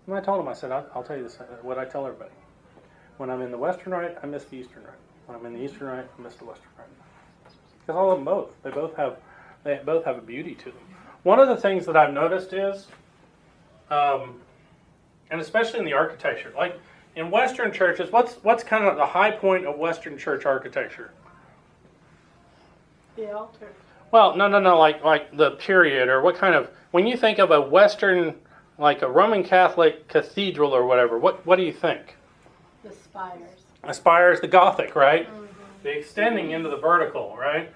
[0.07, 1.39] And I told him, I said, "I'll, I'll tell you this.
[1.63, 2.35] What I tell everybody:
[3.17, 4.95] when I'm in the Western Rite, I miss the Eastern Rite.
[5.25, 7.06] When I'm in the Eastern Rite, I miss the Western Rite.
[7.87, 8.51] Because I love them both.
[8.63, 9.17] They both have
[9.65, 10.81] they both have a beauty to them.
[11.23, 12.87] One of the things that I've noticed is,
[13.91, 14.41] um,
[15.31, 16.79] and especially in the architecture, like
[17.17, 21.11] in Western churches, what's what's kind of the high point of Western church architecture?
[23.17, 23.73] the altar.
[24.13, 27.39] Well, no, no, no, like like the period or what kind of when you think
[27.39, 28.35] of a Western,
[28.79, 32.17] like a Roman Catholic cathedral or whatever, what what do you think?
[32.85, 33.41] The spires.
[33.85, 35.29] The spires, the Gothic, right?
[35.87, 37.73] The extending into the vertical, right?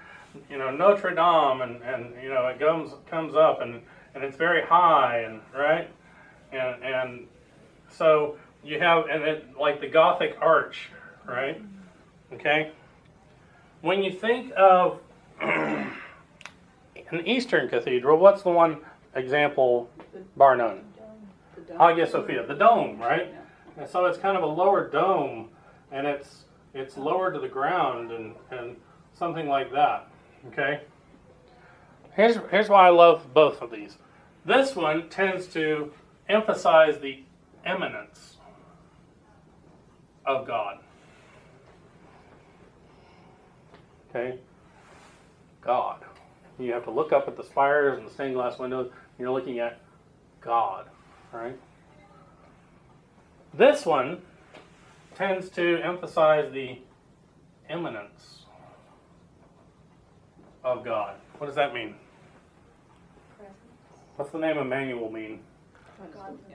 [0.49, 3.81] You know Notre Dame, and and you know it comes comes up and
[4.13, 5.89] and it's very high and right,
[6.51, 7.27] and and
[7.89, 10.89] so you have and it like the Gothic arch,
[11.25, 11.61] right?
[12.33, 12.73] Okay.
[13.79, 14.99] When you think of
[15.41, 15.95] an
[17.23, 18.79] Eastern cathedral, what's the one
[19.15, 19.89] example,
[20.35, 20.83] bar none?
[21.79, 23.33] Hagia Sophia, the dome, right?
[23.77, 25.47] And so it's kind of a lower dome,
[25.93, 28.75] and it's it's lower to the ground, and, and
[29.13, 30.07] something like that.
[30.47, 30.81] Okay.
[32.15, 33.97] Here's here's why I love both of these.
[34.45, 35.91] This one tends to
[36.27, 37.23] emphasize the
[37.65, 38.37] eminence
[40.25, 40.79] of God.
[44.09, 44.39] Okay.
[45.61, 46.03] God.
[46.59, 48.91] You have to look up at the spires and the stained glass windows.
[49.17, 49.79] You're looking at
[50.41, 50.87] God,
[51.31, 51.57] right?
[53.53, 54.21] This one
[55.15, 56.77] tends to emphasize the
[57.69, 58.45] immanence
[60.63, 61.15] of God.
[61.37, 61.95] What does that mean?
[64.15, 65.39] What's the name Emmanuel mean?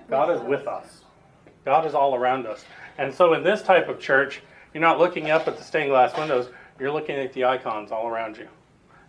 [0.08, 1.02] God is with us.
[1.64, 2.64] God is all around us.
[2.98, 4.42] And so in this type of church,
[4.72, 8.06] you're not looking up at the stained glass windows, you're looking at the icons all
[8.06, 8.46] around you.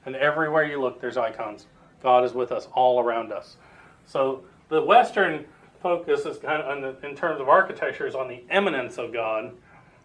[0.06, 1.68] And everywhere you look, there's icons.
[2.02, 3.58] God is with us all around us.
[4.06, 5.46] So the Western
[5.82, 9.54] focus is kind of, the, in terms of architecture, is on the eminence of God,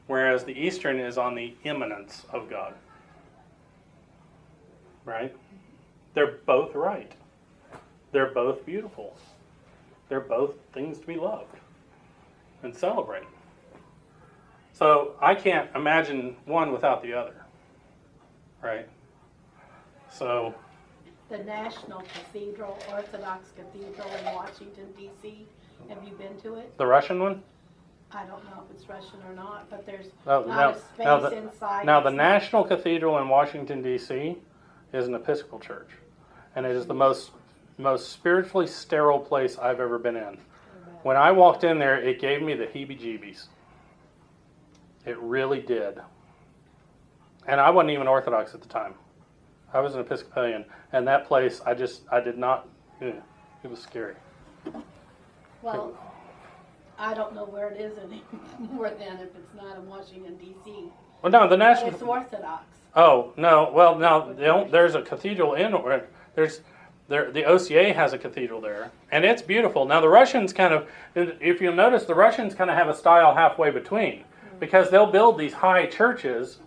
[0.06, 2.74] whereas the Eastern is on the immanence of God.
[5.04, 5.34] Right?
[6.14, 7.12] They're both right.
[8.12, 9.16] They're both beautiful.
[10.08, 11.56] They're both things to be loved.
[12.62, 13.24] and celebrate.
[14.72, 17.34] So I can't imagine one without the other.
[18.62, 18.88] Right?
[20.10, 20.54] So,
[21.28, 25.44] The National Cathedral, Orthodox Cathedral in Washington DC.
[25.88, 26.76] Have you been to it?
[26.78, 27.42] the Russian one?
[28.14, 30.82] I don't know if it's Russian or not, but there's Oh, a now- lot of
[30.82, 31.86] space now the- inside.
[31.86, 34.38] Now, the It's not- National Cathedral in Washington, D.C.
[34.92, 35.88] is an Episcopal church.
[36.54, 37.30] And it is the most,
[37.78, 40.38] most spiritually sterile place I've ever been in.
[41.02, 43.46] When I walked in there, it gave me the heebie jeebies.
[45.06, 46.00] It really did.
[47.46, 48.94] And I wasn't even Orthodox at the time.
[49.72, 50.66] I was an Episcopalian.
[50.92, 52.68] And that place, I just, I did not,
[53.00, 53.12] eh,
[53.64, 54.14] it was scary.
[55.62, 55.96] Well,
[56.98, 57.96] I don't know where it is
[58.58, 60.90] anymore than if it's not in Washington DC.
[61.22, 61.90] Well, no, the National.
[61.90, 62.64] it's Orthodox.
[62.94, 63.70] Oh no!
[63.72, 66.02] Well, now there's a cathedral in or
[66.34, 66.60] there's
[67.08, 69.86] there the OCA has a cathedral there, and it's beautiful.
[69.86, 73.34] Now the Russians kind of, if you'll notice, the Russians kind of have a style
[73.34, 74.24] halfway between
[74.60, 76.58] because they'll build these high churches,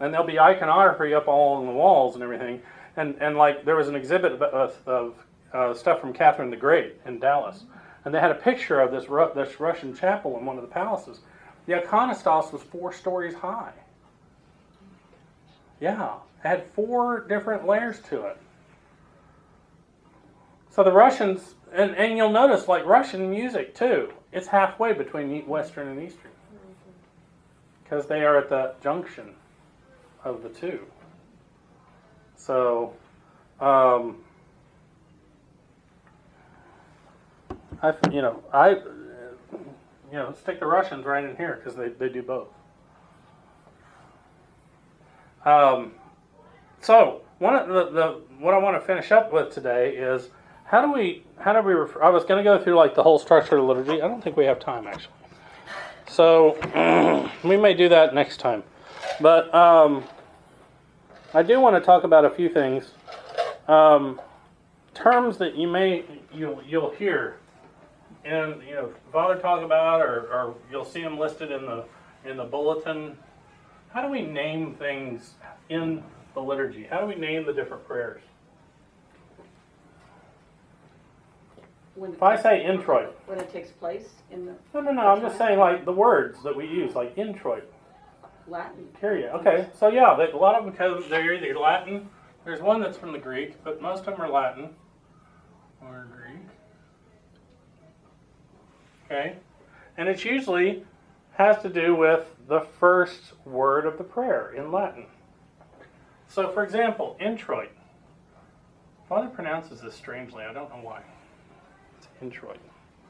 [0.00, 2.62] and there'll be iconography up all on the walls and everything,
[2.96, 5.14] and and like there was an exhibit of, of, of
[5.52, 7.64] uh, stuff from Catherine the Great in Dallas,
[8.06, 10.68] and they had a picture of this Ru- this Russian chapel in one of the
[10.68, 11.18] palaces.
[11.66, 13.72] The iconostas was four stories high.
[15.80, 16.12] Yeah,
[16.44, 18.36] it had four different layers to it.
[20.70, 25.88] So the Russians, and, and you'll notice like Russian music too, it's halfway between Western
[25.88, 26.30] and Eastern.
[27.82, 29.34] Because they are at the junction
[30.22, 30.86] of the two.
[32.36, 32.94] So,
[33.58, 34.18] um,
[37.82, 42.08] I, you know, I, you know, stick the Russians right in here because they, they
[42.08, 42.48] do both.
[45.44, 45.92] Um,
[46.80, 50.28] so one of the, the what I want to finish up with today is
[50.64, 53.02] how do we how do we refer, I was going to go through like the
[53.02, 54.02] whole structure of liturgy.
[54.02, 55.12] I don't think we have time actually.
[56.08, 56.56] So
[57.48, 58.62] we may do that next time.
[59.20, 60.04] But um,
[61.34, 62.90] I do want to talk about a few things.
[63.68, 64.20] Um,
[64.94, 67.36] terms that you may you'll you'll hear
[68.26, 71.84] and you know father talk about or, or you'll see them listed in the
[72.24, 73.16] in the bulletin
[73.96, 75.36] how do we name things
[75.70, 76.02] in
[76.34, 76.84] the liturgy?
[76.84, 78.20] How do we name the different prayers?
[81.94, 85.22] When If I say introit, when it takes place in the no, no, no, I'm
[85.22, 87.72] just saying like the words that we use, like introit,
[88.46, 88.86] Latin.
[89.02, 92.10] Okay, so yeah, they, a lot of them because they're either Latin.
[92.44, 94.68] There's one that's from the Greek, but most of them are Latin
[95.80, 96.06] or.
[99.06, 99.36] Okay,
[99.96, 100.84] and it's usually
[101.34, 105.06] has to do with the first word of the prayer in Latin.
[106.28, 107.70] So, for example, introit.
[109.08, 110.44] Father pronounces this strangely.
[110.44, 111.02] I don't know why.
[111.98, 112.58] It's introit.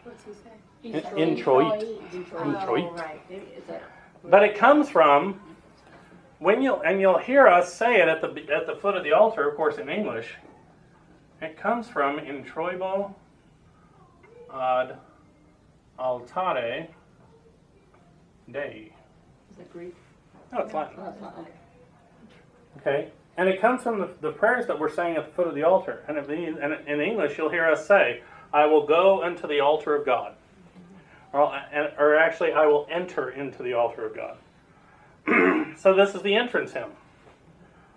[0.04, 0.50] What's he say?
[0.82, 1.82] He's In- introit.
[2.12, 2.84] Introit.
[2.90, 3.20] Oh, right.
[4.22, 5.40] But it comes from
[6.38, 9.12] when you and you'll hear us say it at the at the foot of the
[9.12, 10.34] altar, of course, in English.
[11.40, 13.14] It comes from introibo
[14.52, 14.98] ad
[15.98, 16.88] altare
[18.50, 18.92] Dei.
[19.50, 19.94] is that Greek?
[20.52, 20.96] No, it's Latin.
[20.98, 21.50] Oh, it's not, okay.
[22.78, 25.54] Okay, and it comes from the, the prayers that we're saying at the foot of
[25.54, 26.04] the altar.
[26.08, 29.60] And, if the, and in English, you'll hear us say, "I will go unto the
[29.60, 30.34] altar of God,"
[31.32, 31.52] or,
[31.98, 34.36] or actually, "I will enter into the altar of God."
[35.76, 36.90] so this is the entrance hymn.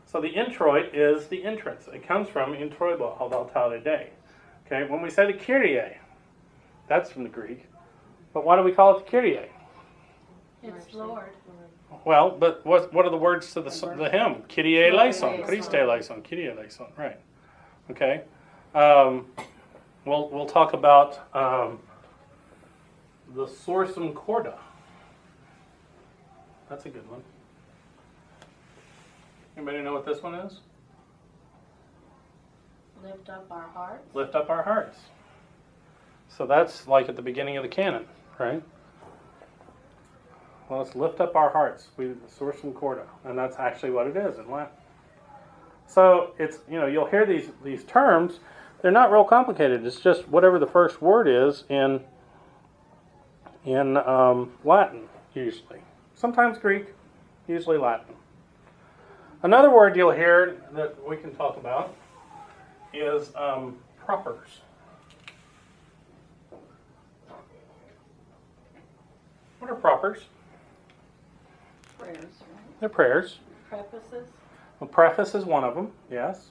[0.05, 1.87] So the introit is the entrance.
[1.93, 4.09] It comes from introibo ad altare Dei.
[4.65, 5.97] Okay, when we say the Kyrie,
[6.87, 7.68] that's from the Greek.
[8.33, 9.49] But why do we call it the Kyrie?
[10.61, 11.29] It's Lord.
[12.05, 14.43] Well, but what what are the words to the the hymn?
[14.53, 15.45] Kyrie eleison, eleison.
[15.45, 16.85] Christe eleison, Kyrie eleison.
[16.97, 17.19] Right.
[17.91, 18.21] Okay.
[18.75, 19.25] Um,
[20.05, 21.79] we'll we'll talk about um,
[23.33, 24.57] the Sursum Corda.
[26.69, 27.21] That's a good one.
[29.57, 30.59] Anybody know what this one is?
[33.03, 34.15] Lift up our hearts.
[34.15, 34.97] Lift up our hearts.
[36.29, 38.05] So that's like at the beginning of the canon,
[38.39, 38.63] right?
[40.69, 41.89] Well, let's lift up our hearts.
[41.97, 44.73] We Sursum Corda, and that's actually what it is in Latin.
[45.87, 48.39] So it's you know you'll hear these these terms.
[48.81, 49.85] They're not real complicated.
[49.85, 52.01] It's just whatever the first word is in
[53.65, 55.79] in um, Latin usually.
[56.15, 56.87] Sometimes Greek,
[57.47, 58.15] usually Latin.
[59.41, 61.95] Another word you'll hear that we can talk about
[62.93, 64.61] is um, propers.
[69.59, 70.25] What are propers?
[71.97, 72.79] Prayers, right?
[72.79, 73.39] They're prayers.
[73.69, 74.27] Prefaces.
[74.81, 76.47] A preface is one of them, yes.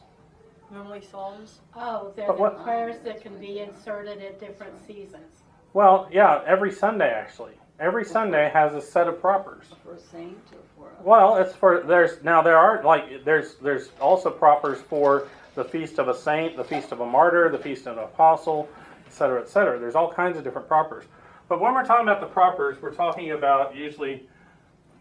[0.71, 1.61] Normally psalms.
[1.75, 5.43] Oh, they're But the what- prayers that can be inserted at different seasons.
[5.73, 7.53] Well, yeah, every Sunday actually.
[7.81, 9.67] every Sunday has a set of propers.
[9.85, 11.03] For a saint or for a.
[11.03, 15.99] Well, it's for there's now there are like there's there's also propers for the feast
[16.01, 18.69] of a saint, the feast of a martyr, the feast of an apostle,
[19.07, 19.79] etc., etc.
[19.79, 21.05] There's all kinds of different propers.
[21.49, 24.29] But when we're talking about the propers, we're talking about usually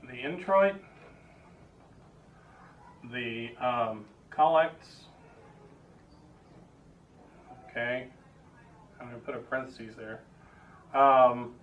[0.10, 0.76] the introit,
[3.12, 5.02] the um, collects.
[7.70, 8.08] Okay,
[9.00, 10.22] I'm going to put a parentheses there.
[11.00, 11.54] Um,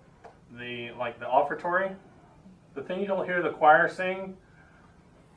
[0.59, 1.95] the like the offertory,
[2.75, 4.37] the thing you'll hear the choir sing.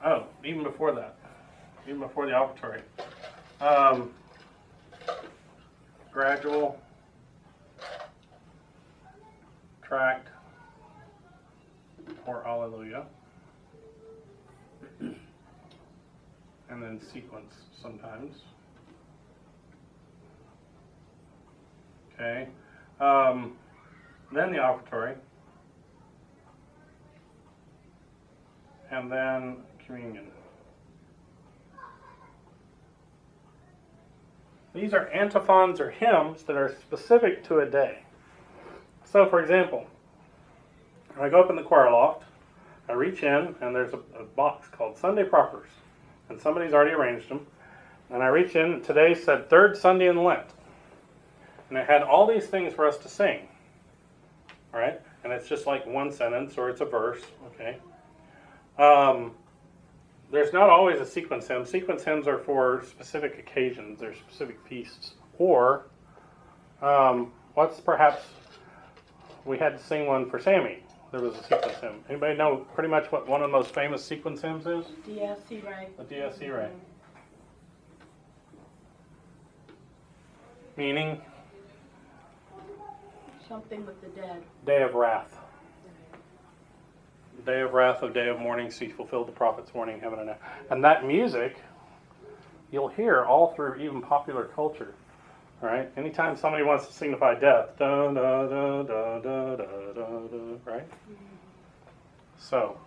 [0.05, 1.17] Oh, even before that,
[1.87, 2.83] even before the offertory.
[3.63, 4.13] Um,
[6.13, 6.79] gradual,
[9.89, 10.29] tract,
[12.27, 13.07] or Alleluia,
[15.01, 15.17] and
[16.69, 18.43] then sequence sometimes.
[22.15, 22.49] Okay.
[23.01, 23.57] Um,
[24.33, 25.15] then the offertory.
[28.91, 30.27] and then communion.
[34.75, 37.99] These are antiphons or hymns that are specific to a day.
[39.11, 39.87] So, for example,
[41.19, 42.25] I go up in the choir loft,
[42.89, 45.71] I reach in, and there's a, a box called Sunday Propers,
[46.29, 47.47] and somebody's already arranged them.
[48.11, 50.47] And I reach in, today said third Sunday in Lent.
[51.69, 53.49] And it had all these things for us to sing.
[54.73, 55.01] All right?
[55.25, 57.23] And it's just like one sentence or it's a verse,
[57.55, 57.79] okay?
[58.79, 59.33] Um,
[60.31, 61.67] there's not always a sequence hymn.
[61.67, 65.15] Sequence hymns are for specific occasions, they're specific feasts.
[65.39, 65.87] Or,
[66.81, 68.23] um, what's perhaps,
[69.49, 70.81] we had to sing one for Sammy.
[71.11, 72.05] There was a sequence hymn.
[72.11, 74.85] Anybody know pretty much what one of the most famous sequence hymns is?
[75.07, 75.97] Dies Irae, right?
[76.09, 76.73] The Dies Irae, right?
[80.77, 81.21] Meaning,
[83.49, 84.43] Something with the dead.
[84.67, 85.35] day of wrath.
[87.47, 90.39] Day of wrath, O day of mourning, see fulfilled the prophet's warning, heaven and earth.
[90.71, 91.57] And that music,
[92.71, 94.93] you'll hear all through even popular culture
[95.61, 95.91] right?
[95.97, 100.89] Anytime somebody wants to signify death, da da da da da da da, da right?
[102.39, 102.79] So,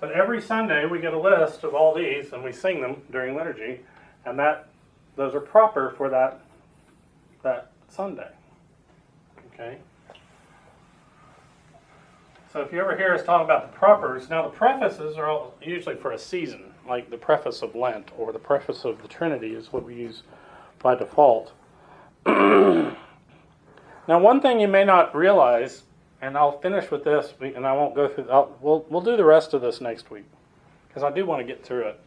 [0.00, 3.36] but every Sunday we get a list of all these and we sing them during
[3.36, 3.80] liturgy,
[4.24, 4.68] and that
[5.16, 6.40] those are proper for that
[7.42, 8.30] that Sunday.
[9.54, 9.78] Okay.
[12.52, 15.54] So if you ever hear us talk about the propers, now the prefaces are all
[15.62, 19.54] usually for a season, like the preface of Lent or the preface of the Trinity
[19.54, 20.22] is what we use
[20.82, 21.52] by default.
[22.26, 22.96] now,
[24.08, 25.84] one thing you may not realize,
[26.20, 28.28] and I'll finish with this, and I won't go through.
[28.30, 30.24] I'll, we'll we'll do the rest of this next week
[30.88, 32.00] because I do want to get through it.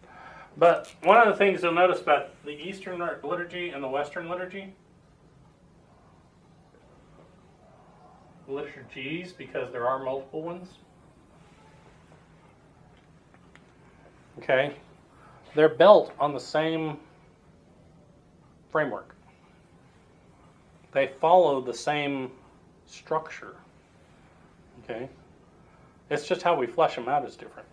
[0.57, 4.73] But one of the things you'll notice about the Eastern liturgy and the Western liturgy
[8.47, 10.69] liturgies because there are multiple ones.
[14.37, 14.75] Okay?
[15.55, 16.97] They're built on the same
[18.75, 19.15] framework.
[20.91, 22.29] They follow the same
[22.85, 23.55] structure.
[24.83, 25.07] Okay?
[26.09, 27.69] It's just how we flesh them out is different.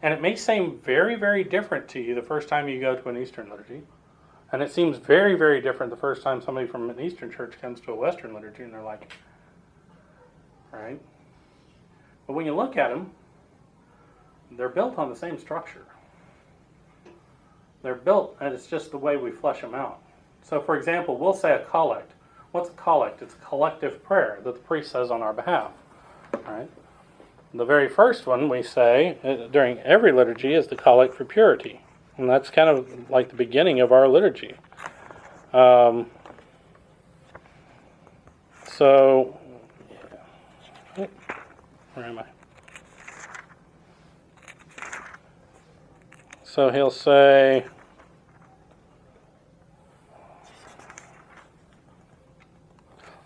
[0.00, 3.08] And it may seem very, very different to you the first time you go to
[3.08, 3.82] an Eastern liturgy.
[4.52, 7.80] And it seems very, very different the first time somebody from an Eastern church comes
[7.80, 9.12] to a Western liturgy and they're like,
[10.70, 11.00] right?
[12.28, 13.10] But when you look at them,
[14.52, 15.86] they're built on the same structure.
[17.82, 20.00] They're built, and it's just the way we flesh them out.
[20.42, 22.12] So, for example, we'll say a collect.
[22.50, 23.22] What's a collect?
[23.22, 25.72] It's a collective prayer that the priest says on our behalf.
[26.46, 26.68] Right.
[27.54, 31.80] The very first one we say uh, during every liturgy is the collect for purity,
[32.16, 34.54] and that's kind of like the beginning of our liturgy.
[35.52, 36.06] Um,
[38.66, 39.38] so
[41.94, 42.24] where am I?
[46.42, 47.66] So he'll say,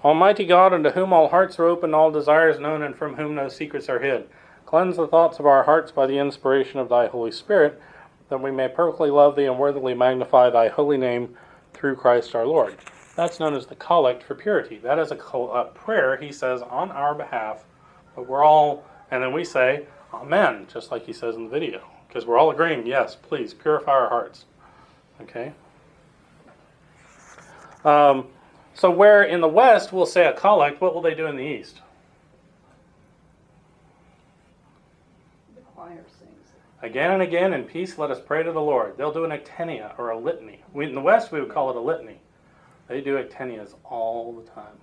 [0.07, 3.48] Almighty God, unto whom all hearts are open, all desires known, and from whom no
[3.48, 4.28] secrets are hid,
[4.64, 7.80] cleanse the thoughts of our hearts by the inspiration of thy Holy Spirit,
[8.28, 11.36] that we may perfectly love thee and worthily magnify thy holy name
[11.74, 12.76] through Christ our Lord.
[13.16, 14.78] That's known as the collect for purity.
[14.78, 17.64] That is a, a prayer, he says, on our behalf
[18.14, 21.82] but we're all, and then we say, Amen, just like he says in the video,
[22.09, 24.46] because we're all agreeing, yes, please purify our hearts.
[25.20, 25.52] Okay?
[27.84, 28.28] Um,
[28.77, 31.43] so, where in the West we'll say a collect, what will they do in the
[31.43, 31.81] East?
[35.55, 36.51] The choir sings.
[36.83, 38.99] Again and again, in peace, let us pray to the Lord.
[38.99, 40.62] They'll do an ectenia or a litany.
[40.74, 42.20] We, in the West, we would call it a litany.
[42.87, 44.77] They do ectenias all the time.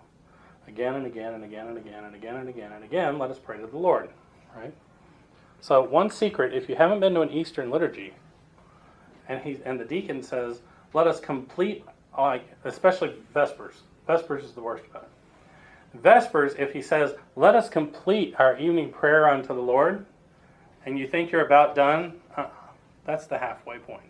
[0.68, 3.38] again and again and again and again and again and again and again, let us
[3.38, 4.10] pray to the Lord.
[4.56, 4.74] Right?
[5.62, 8.16] So one secret, if you haven't been to an Eastern liturgy,
[9.30, 10.62] and he and the deacon says,
[10.94, 11.86] let us complete
[12.18, 13.76] like especially Vespers.
[14.07, 15.09] Vespers is the worst about it.
[16.01, 20.05] Vespers, if he says, let us complete our evening prayer unto the Lord,
[20.86, 22.47] and you think you're about done, uh,
[23.05, 24.01] that's the halfway point.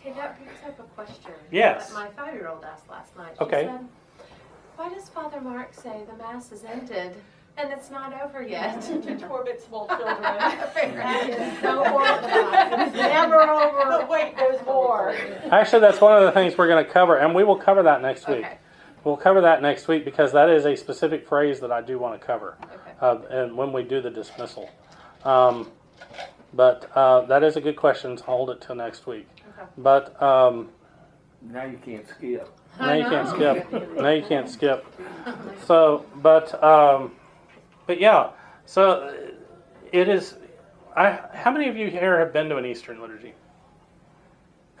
[0.00, 1.30] Hey, that brings up a question.
[1.52, 1.88] Yes.
[1.90, 3.34] That my five-year-old asked last night.
[3.38, 3.64] She Okay.
[3.66, 3.86] said,
[4.74, 7.14] Why does Father Mark say the mass is ended
[7.58, 8.80] and it's not over yet?
[8.82, 10.22] To torment small children.
[10.22, 12.88] That is so organized.
[12.88, 13.84] It's never over.
[13.88, 15.14] But wait, there's more.
[15.50, 18.02] Actually, that's one of the things we're going to cover, and we will cover that
[18.02, 18.38] next week.
[18.38, 18.58] Okay.
[19.04, 22.20] We'll cover that next week because that is a specific phrase that I do want
[22.20, 22.74] to cover, Okay.
[23.00, 24.70] uh, and when we do the dismissal.
[25.24, 25.70] Um,
[26.54, 28.16] but uh, that is a good question.
[28.16, 29.28] So hold it till next week.
[29.58, 29.68] Okay.
[29.78, 30.68] But um,
[31.42, 32.48] Now you can't skip.
[32.78, 33.96] now you can't skip.
[33.96, 34.86] Now you can't skip.
[35.66, 37.12] So, but um,
[37.86, 38.30] but yeah.
[38.66, 39.12] So uh,
[39.92, 40.34] it is.
[40.96, 43.34] I how many of you here have been to an Eastern liturgy?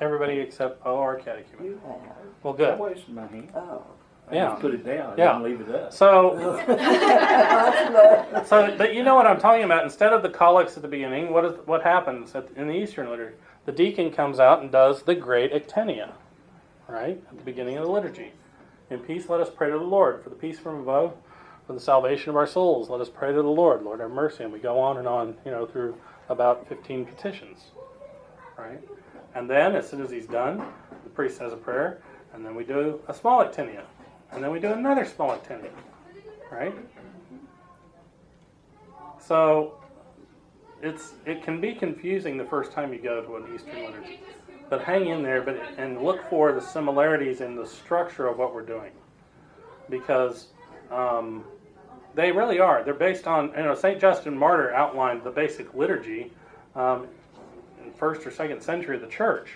[0.00, 1.64] Everybody except oh, our catechumen.
[1.64, 2.00] You have.
[2.42, 2.68] Well, good.
[2.70, 2.80] I good.
[2.80, 3.50] wasted my hand.
[3.54, 3.84] Oh.
[4.30, 4.50] I Yeah.
[4.54, 5.12] put it down.
[5.12, 5.32] I Yeah.
[5.32, 5.92] didn't leave it up.
[5.92, 6.56] So
[8.46, 9.84] So, but you know what I'm talking about.
[9.84, 13.08] Instead of the collects at the beginning, what is what happens at, in the Eastern
[13.10, 13.36] liturgy?
[13.64, 16.10] The deacon comes out and does the great Ectenia,
[16.88, 18.32] right at the beginning of the liturgy.
[18.90, 21.14] In peace, let us pray to the Lord for the peace from above,
[21.72, 22.90] for the salvation of our souls.
[22.90, 23.82] Let us pray to the Lord.
[23.82, 24.44] Lord, have mercy.
[24.44, 25.96] And we go on and on, you know, through
[26.28, 27.70] about 15 petitions,
[28.58, 28.80] right?
[29.34, 30.62] And then, as soon as he's done,
[31.04, 32.02] the priest says a prayer,
[32.34, 33.84] and then we do a small Ectenia,
[34.30, 35.70] and then we do another small Ectenia,
[36.50, 36.74] right?
[39.18, 39.78] So
[40.82, 44.20] it's it can be confusing the first time you go to an Eastern liturgy,
[44.68, 48.54] but hang in there, but and look for the similarities in the structure of what
[48.54, 48.92] we're doing,
[49.88, 50.48] because
[50.92, 51.44] um,
[52.14, 52.82] they really are.
[52.82, 56.32] They're based on you know Saint Justin Martyr outlined the basic liturgy
[56.74, 57.06] um,
[57.84, 59.54] in first or second century of the church,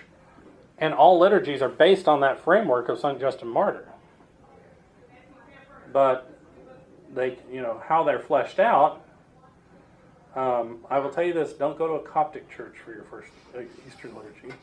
[0.77, 3.87] and all liturgies are based on that framework of Saint Justin Martyr.
[5.91, 6.31] But
[7.13, 9.01] they you know how they're fleshed out
[10.37, 13.31] um, I will tell you this: don't go to a Coptic church for your first
[13.57, 14.55] uh, Easter liturgy,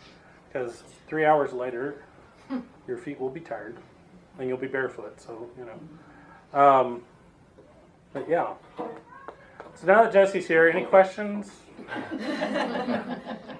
[0.48, 2.04] because three hours later,
[2.86, 3.76] your feet will be tired,
[4.38, 5.20] and you'll be barefoot.
[5.20, 6.58] So you know.
[6.58, 7.02] Um,
[8.14, 8.54] but yeah.
[8.78, 11.50] So now that Jesse's here, any questions?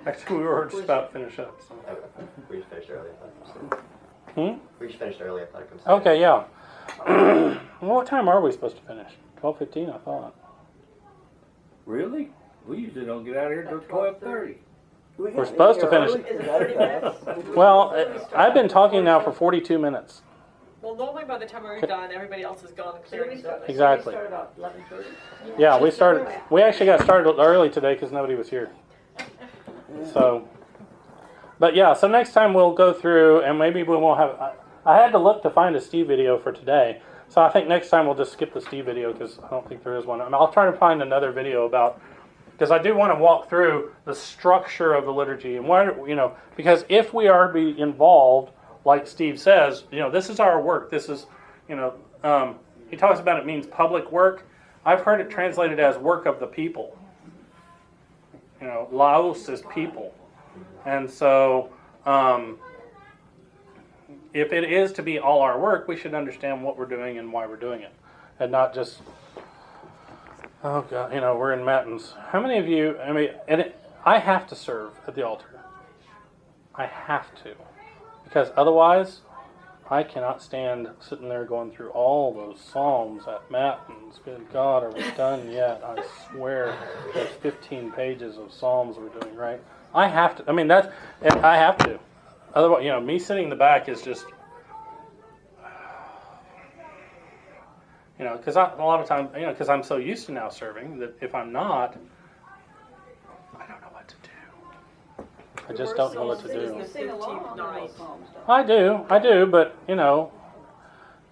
[0.07, 1.61] Actually, we were just about to finish up.
[1.69, 1.75] So.
[2.49, 3.11] We just finished early.
[3.11, 3.81] I thought.
[4.35, 4.59] Hmm?
[4.81, 5.43] We just finished early.
[5.43, 5.83] I thought it comes.
[5.87, 6.45] Okay, yeah.
[7.07, 9.13] well, what time are we supposed to finish?
[9.41, 10.35] Twelve fifteen, I thought.
[11.85, 12.31] Really?
[12.67, 14.59] We usually don't get out of here until twelve thirty.
[15.19, 16.11] We We're supposed to finish-
[17.55, 17.95] Well,
[18.35, 20.23] I've been talking now for forty-two minutes.
[20.85, 23.61] Well, normally by the time we're done, everybody else is gone clearing stuff.
[23.67, 24.13] Exactly.
[24.13, 25.09] We started off eleven thirty.
[25.59, 26.29] Yeah, we started.
[26.51, 28.71] We actually got started early today because nobody was here.
[30.13, 30.47] So,
[31.59, 34.33] but yeah, so next time we'll go through and maybe we won't have.
[34.39, 34.53] I,
[34.85, 37.89] I had to look to find a Steve video for today, so I think next
[37.89, 40.21] time we'll just skip the Steve video because I don't think there is one.
[40.21, 41.99] I mean, I'll try to find another video about
[42.53, 46.15] because I do want to walk through the structure of the liturgy and what you
[46.15, 48.53] know because if we are to be involved,
[48.85, 50.91] like Steve says, you know, this is our work.
[50.91, 51.27] This is,
[51.69, 52.57] you know, um,
[52.91, 54.47] he talks about it means public work.
[54.85, 56.97] I've heard it translated as work of the people.
[58.61, 60.15] You know, Laos is people,
[60.87, 61.71] and so
[62.07, 62.59] um,
[64.33, 67.33] if it is to be all our work, we should understand what we're doing and
[67.33, 67.93] why we're doing it,
[68.39, 69.01] and not just
[70.65, 72.15] oh god, you know, we're in matins.
[72.31, 72.99] How many of you?
[72.99, 75.61] I mean, and it, I have to serve at the altar.
[76.75, 77.55] I have to,
[78.25, 79.21] because otherwise,
[79.91, 84.19] I cannot stand sitting there going through all those psalms at matins.
[84.25, 85.83] Good God, are we done yet?
[85.85, 86.77] I swear,
[87.13, 89.61] there's 15 pages of psalms we're doing right.
[89.95, 90.45] I have to.
[90.49, 90.89] I mean, that's
[91.23, 92.01] I have to.
[92.55, 94.27] Otherwise, you know, me sitting in the back is just,
[98.19, 100.49] you know, because a lot of times, you know, because I'm so used to now
[100.49, 101.97] serving that if I'm not,
[103.57, 104.31] I don't know what to do.
[105.69, 106.79] I just don't know what to do.
[106.79, 107.89] The Sing along 15th on night.
[107.89, 110.31] those songs, don't I do, I do, but you know,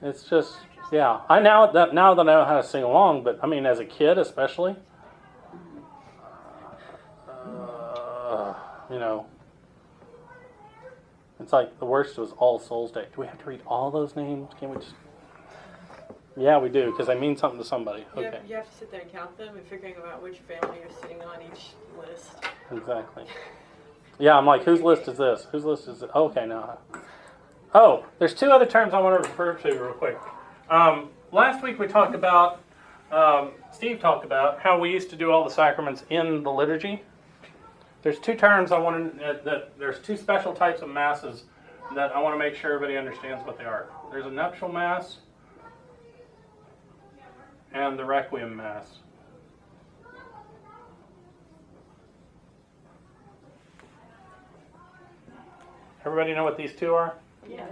[0.01, 0.57] it's just
[0.91, 1.21] yeah.
[1.29, 3.79] I now that now that I know how to sing along, but I mean, as
[3.79, 4.77] a kid especially,
[7.29, 8.55] uh,
[8.91, 9.27] you know,
[11.41, 13.07] it's like the worst was All Souls Day.
[13.15, 14.51] Do we have to read all those names?
[14.59, 14.95] Can we just?
[16.35, 18.07] Yeah, we do because they mean something to somebody.
[18.17, 20.39] You, Okay, have, you have to sit there and count them and figuring out which
[20.39, 22.31] family you're sitting on each list.
[22.71, 23.25] exactly.
[24.23, 25.49] Yeah, I'm like, whose list is this?
[25.51, 26.11] Whose list is it?
[26.15, 26.79] Okay, now.
[27.75, 30.17] Oh, there's two other terms I want to refer to real quick.
[30.71, 32.63] Um, last week we talked about,
[33.11, 37.03] um, Steve talked about how we used to do all the sacraments in the liturgy.
[38.03, 41.43] There's two terms I want to, uh, that there's two special types of masses
[41.97, 43.89] that I want to make sure everybody understands what they are.
[44.13, 45.17] There's a nuptial mass
[47.73, 48.87] and the requiem mass.
[56.13, 57.15] Everybody know what these two are?
[57.49, 57.71] Yes.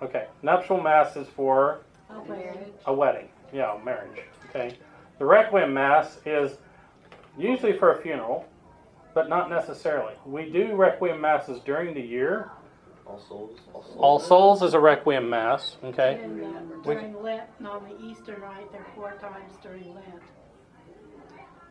[0.00, 2.72] Okay, nuptial mass is for Oh, marriage.
[2.86, 3.28] a wedding.
[3.52, 4.18] Yeah, marriage.
[4.48, 4.78] Okay.
[5.18, 6.56] The requiem mass is
[7.36, 8.46] usually for a funeral,
[9.12, 10.14] but not necessarily.
[10.24, 12.50] We do requiem masses during the year.
[13.06, 13.58] All souls.
[13.74, 13.96] All souls.
[13.98, 15.76] All Souls is a requiem mass.
[15.84, 16.18] Okay.
[16.22, 20.22] And uh, during Lent, and on the Easter night, there are four times during Lent.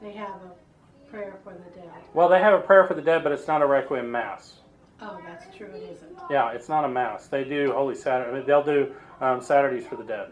[0.04, 1.90] They have a prayer for the dead.
[2.14, 4.60] Well, they have a prayer for the dead, but it's not a requiem mass.
[5.02, 6.18] Oh, that's true, it isn't.
[6.30, 7.28] Yeah, it's not a mass.
[7.28, 8.32] They do Holy Saturday.
[8.32, 10.30] I mean, they'll do um, Saturdays for the dead,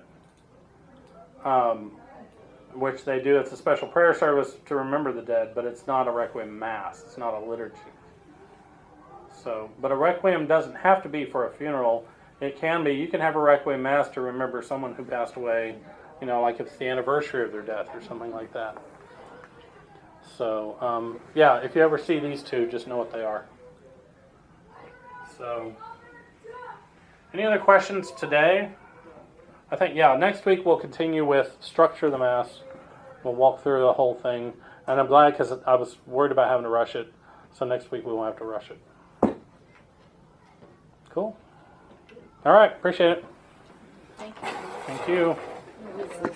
[1.44, 1.92] um,
[2.74, 3.38] which they do.
[3.38, 7.04] It's a special prayer service to remember the dead, but it's not a requiem mass.
[7.06, 7.76] It's not a liturgy.
[9.44, 12.06] So, but a requiem doesn't have to be for a funeral.
[12.40, 12.94] It can be.
[12.94, 15.76] You can have a requiem mass to remember someone who passed away.
[16.22, 18.78] You know, like it's the anniversary of their death or something like that.
[20.38, 23.46] So, um, yeah, if you ever see these two, just know what they are.
[25.38, 25.76] So,
[27.34, 28.70] any other questions today?
[29.72, 32.60] I think, yeah, next week we'll continue with structure of the Mass.
[33.24, 34.54] We'll walk through the whole thing.
[34.86, 37.12] And I'm glad because I was worried about having to rush it.
[37.54, 39.36] So next week we won't have to rush it.
[41.10, 41.38] Cool.
[42.46, 43.26] All right, appreciate it.
[44.18, 44.50] Thank you.
[44.86, 46.30] Thank you.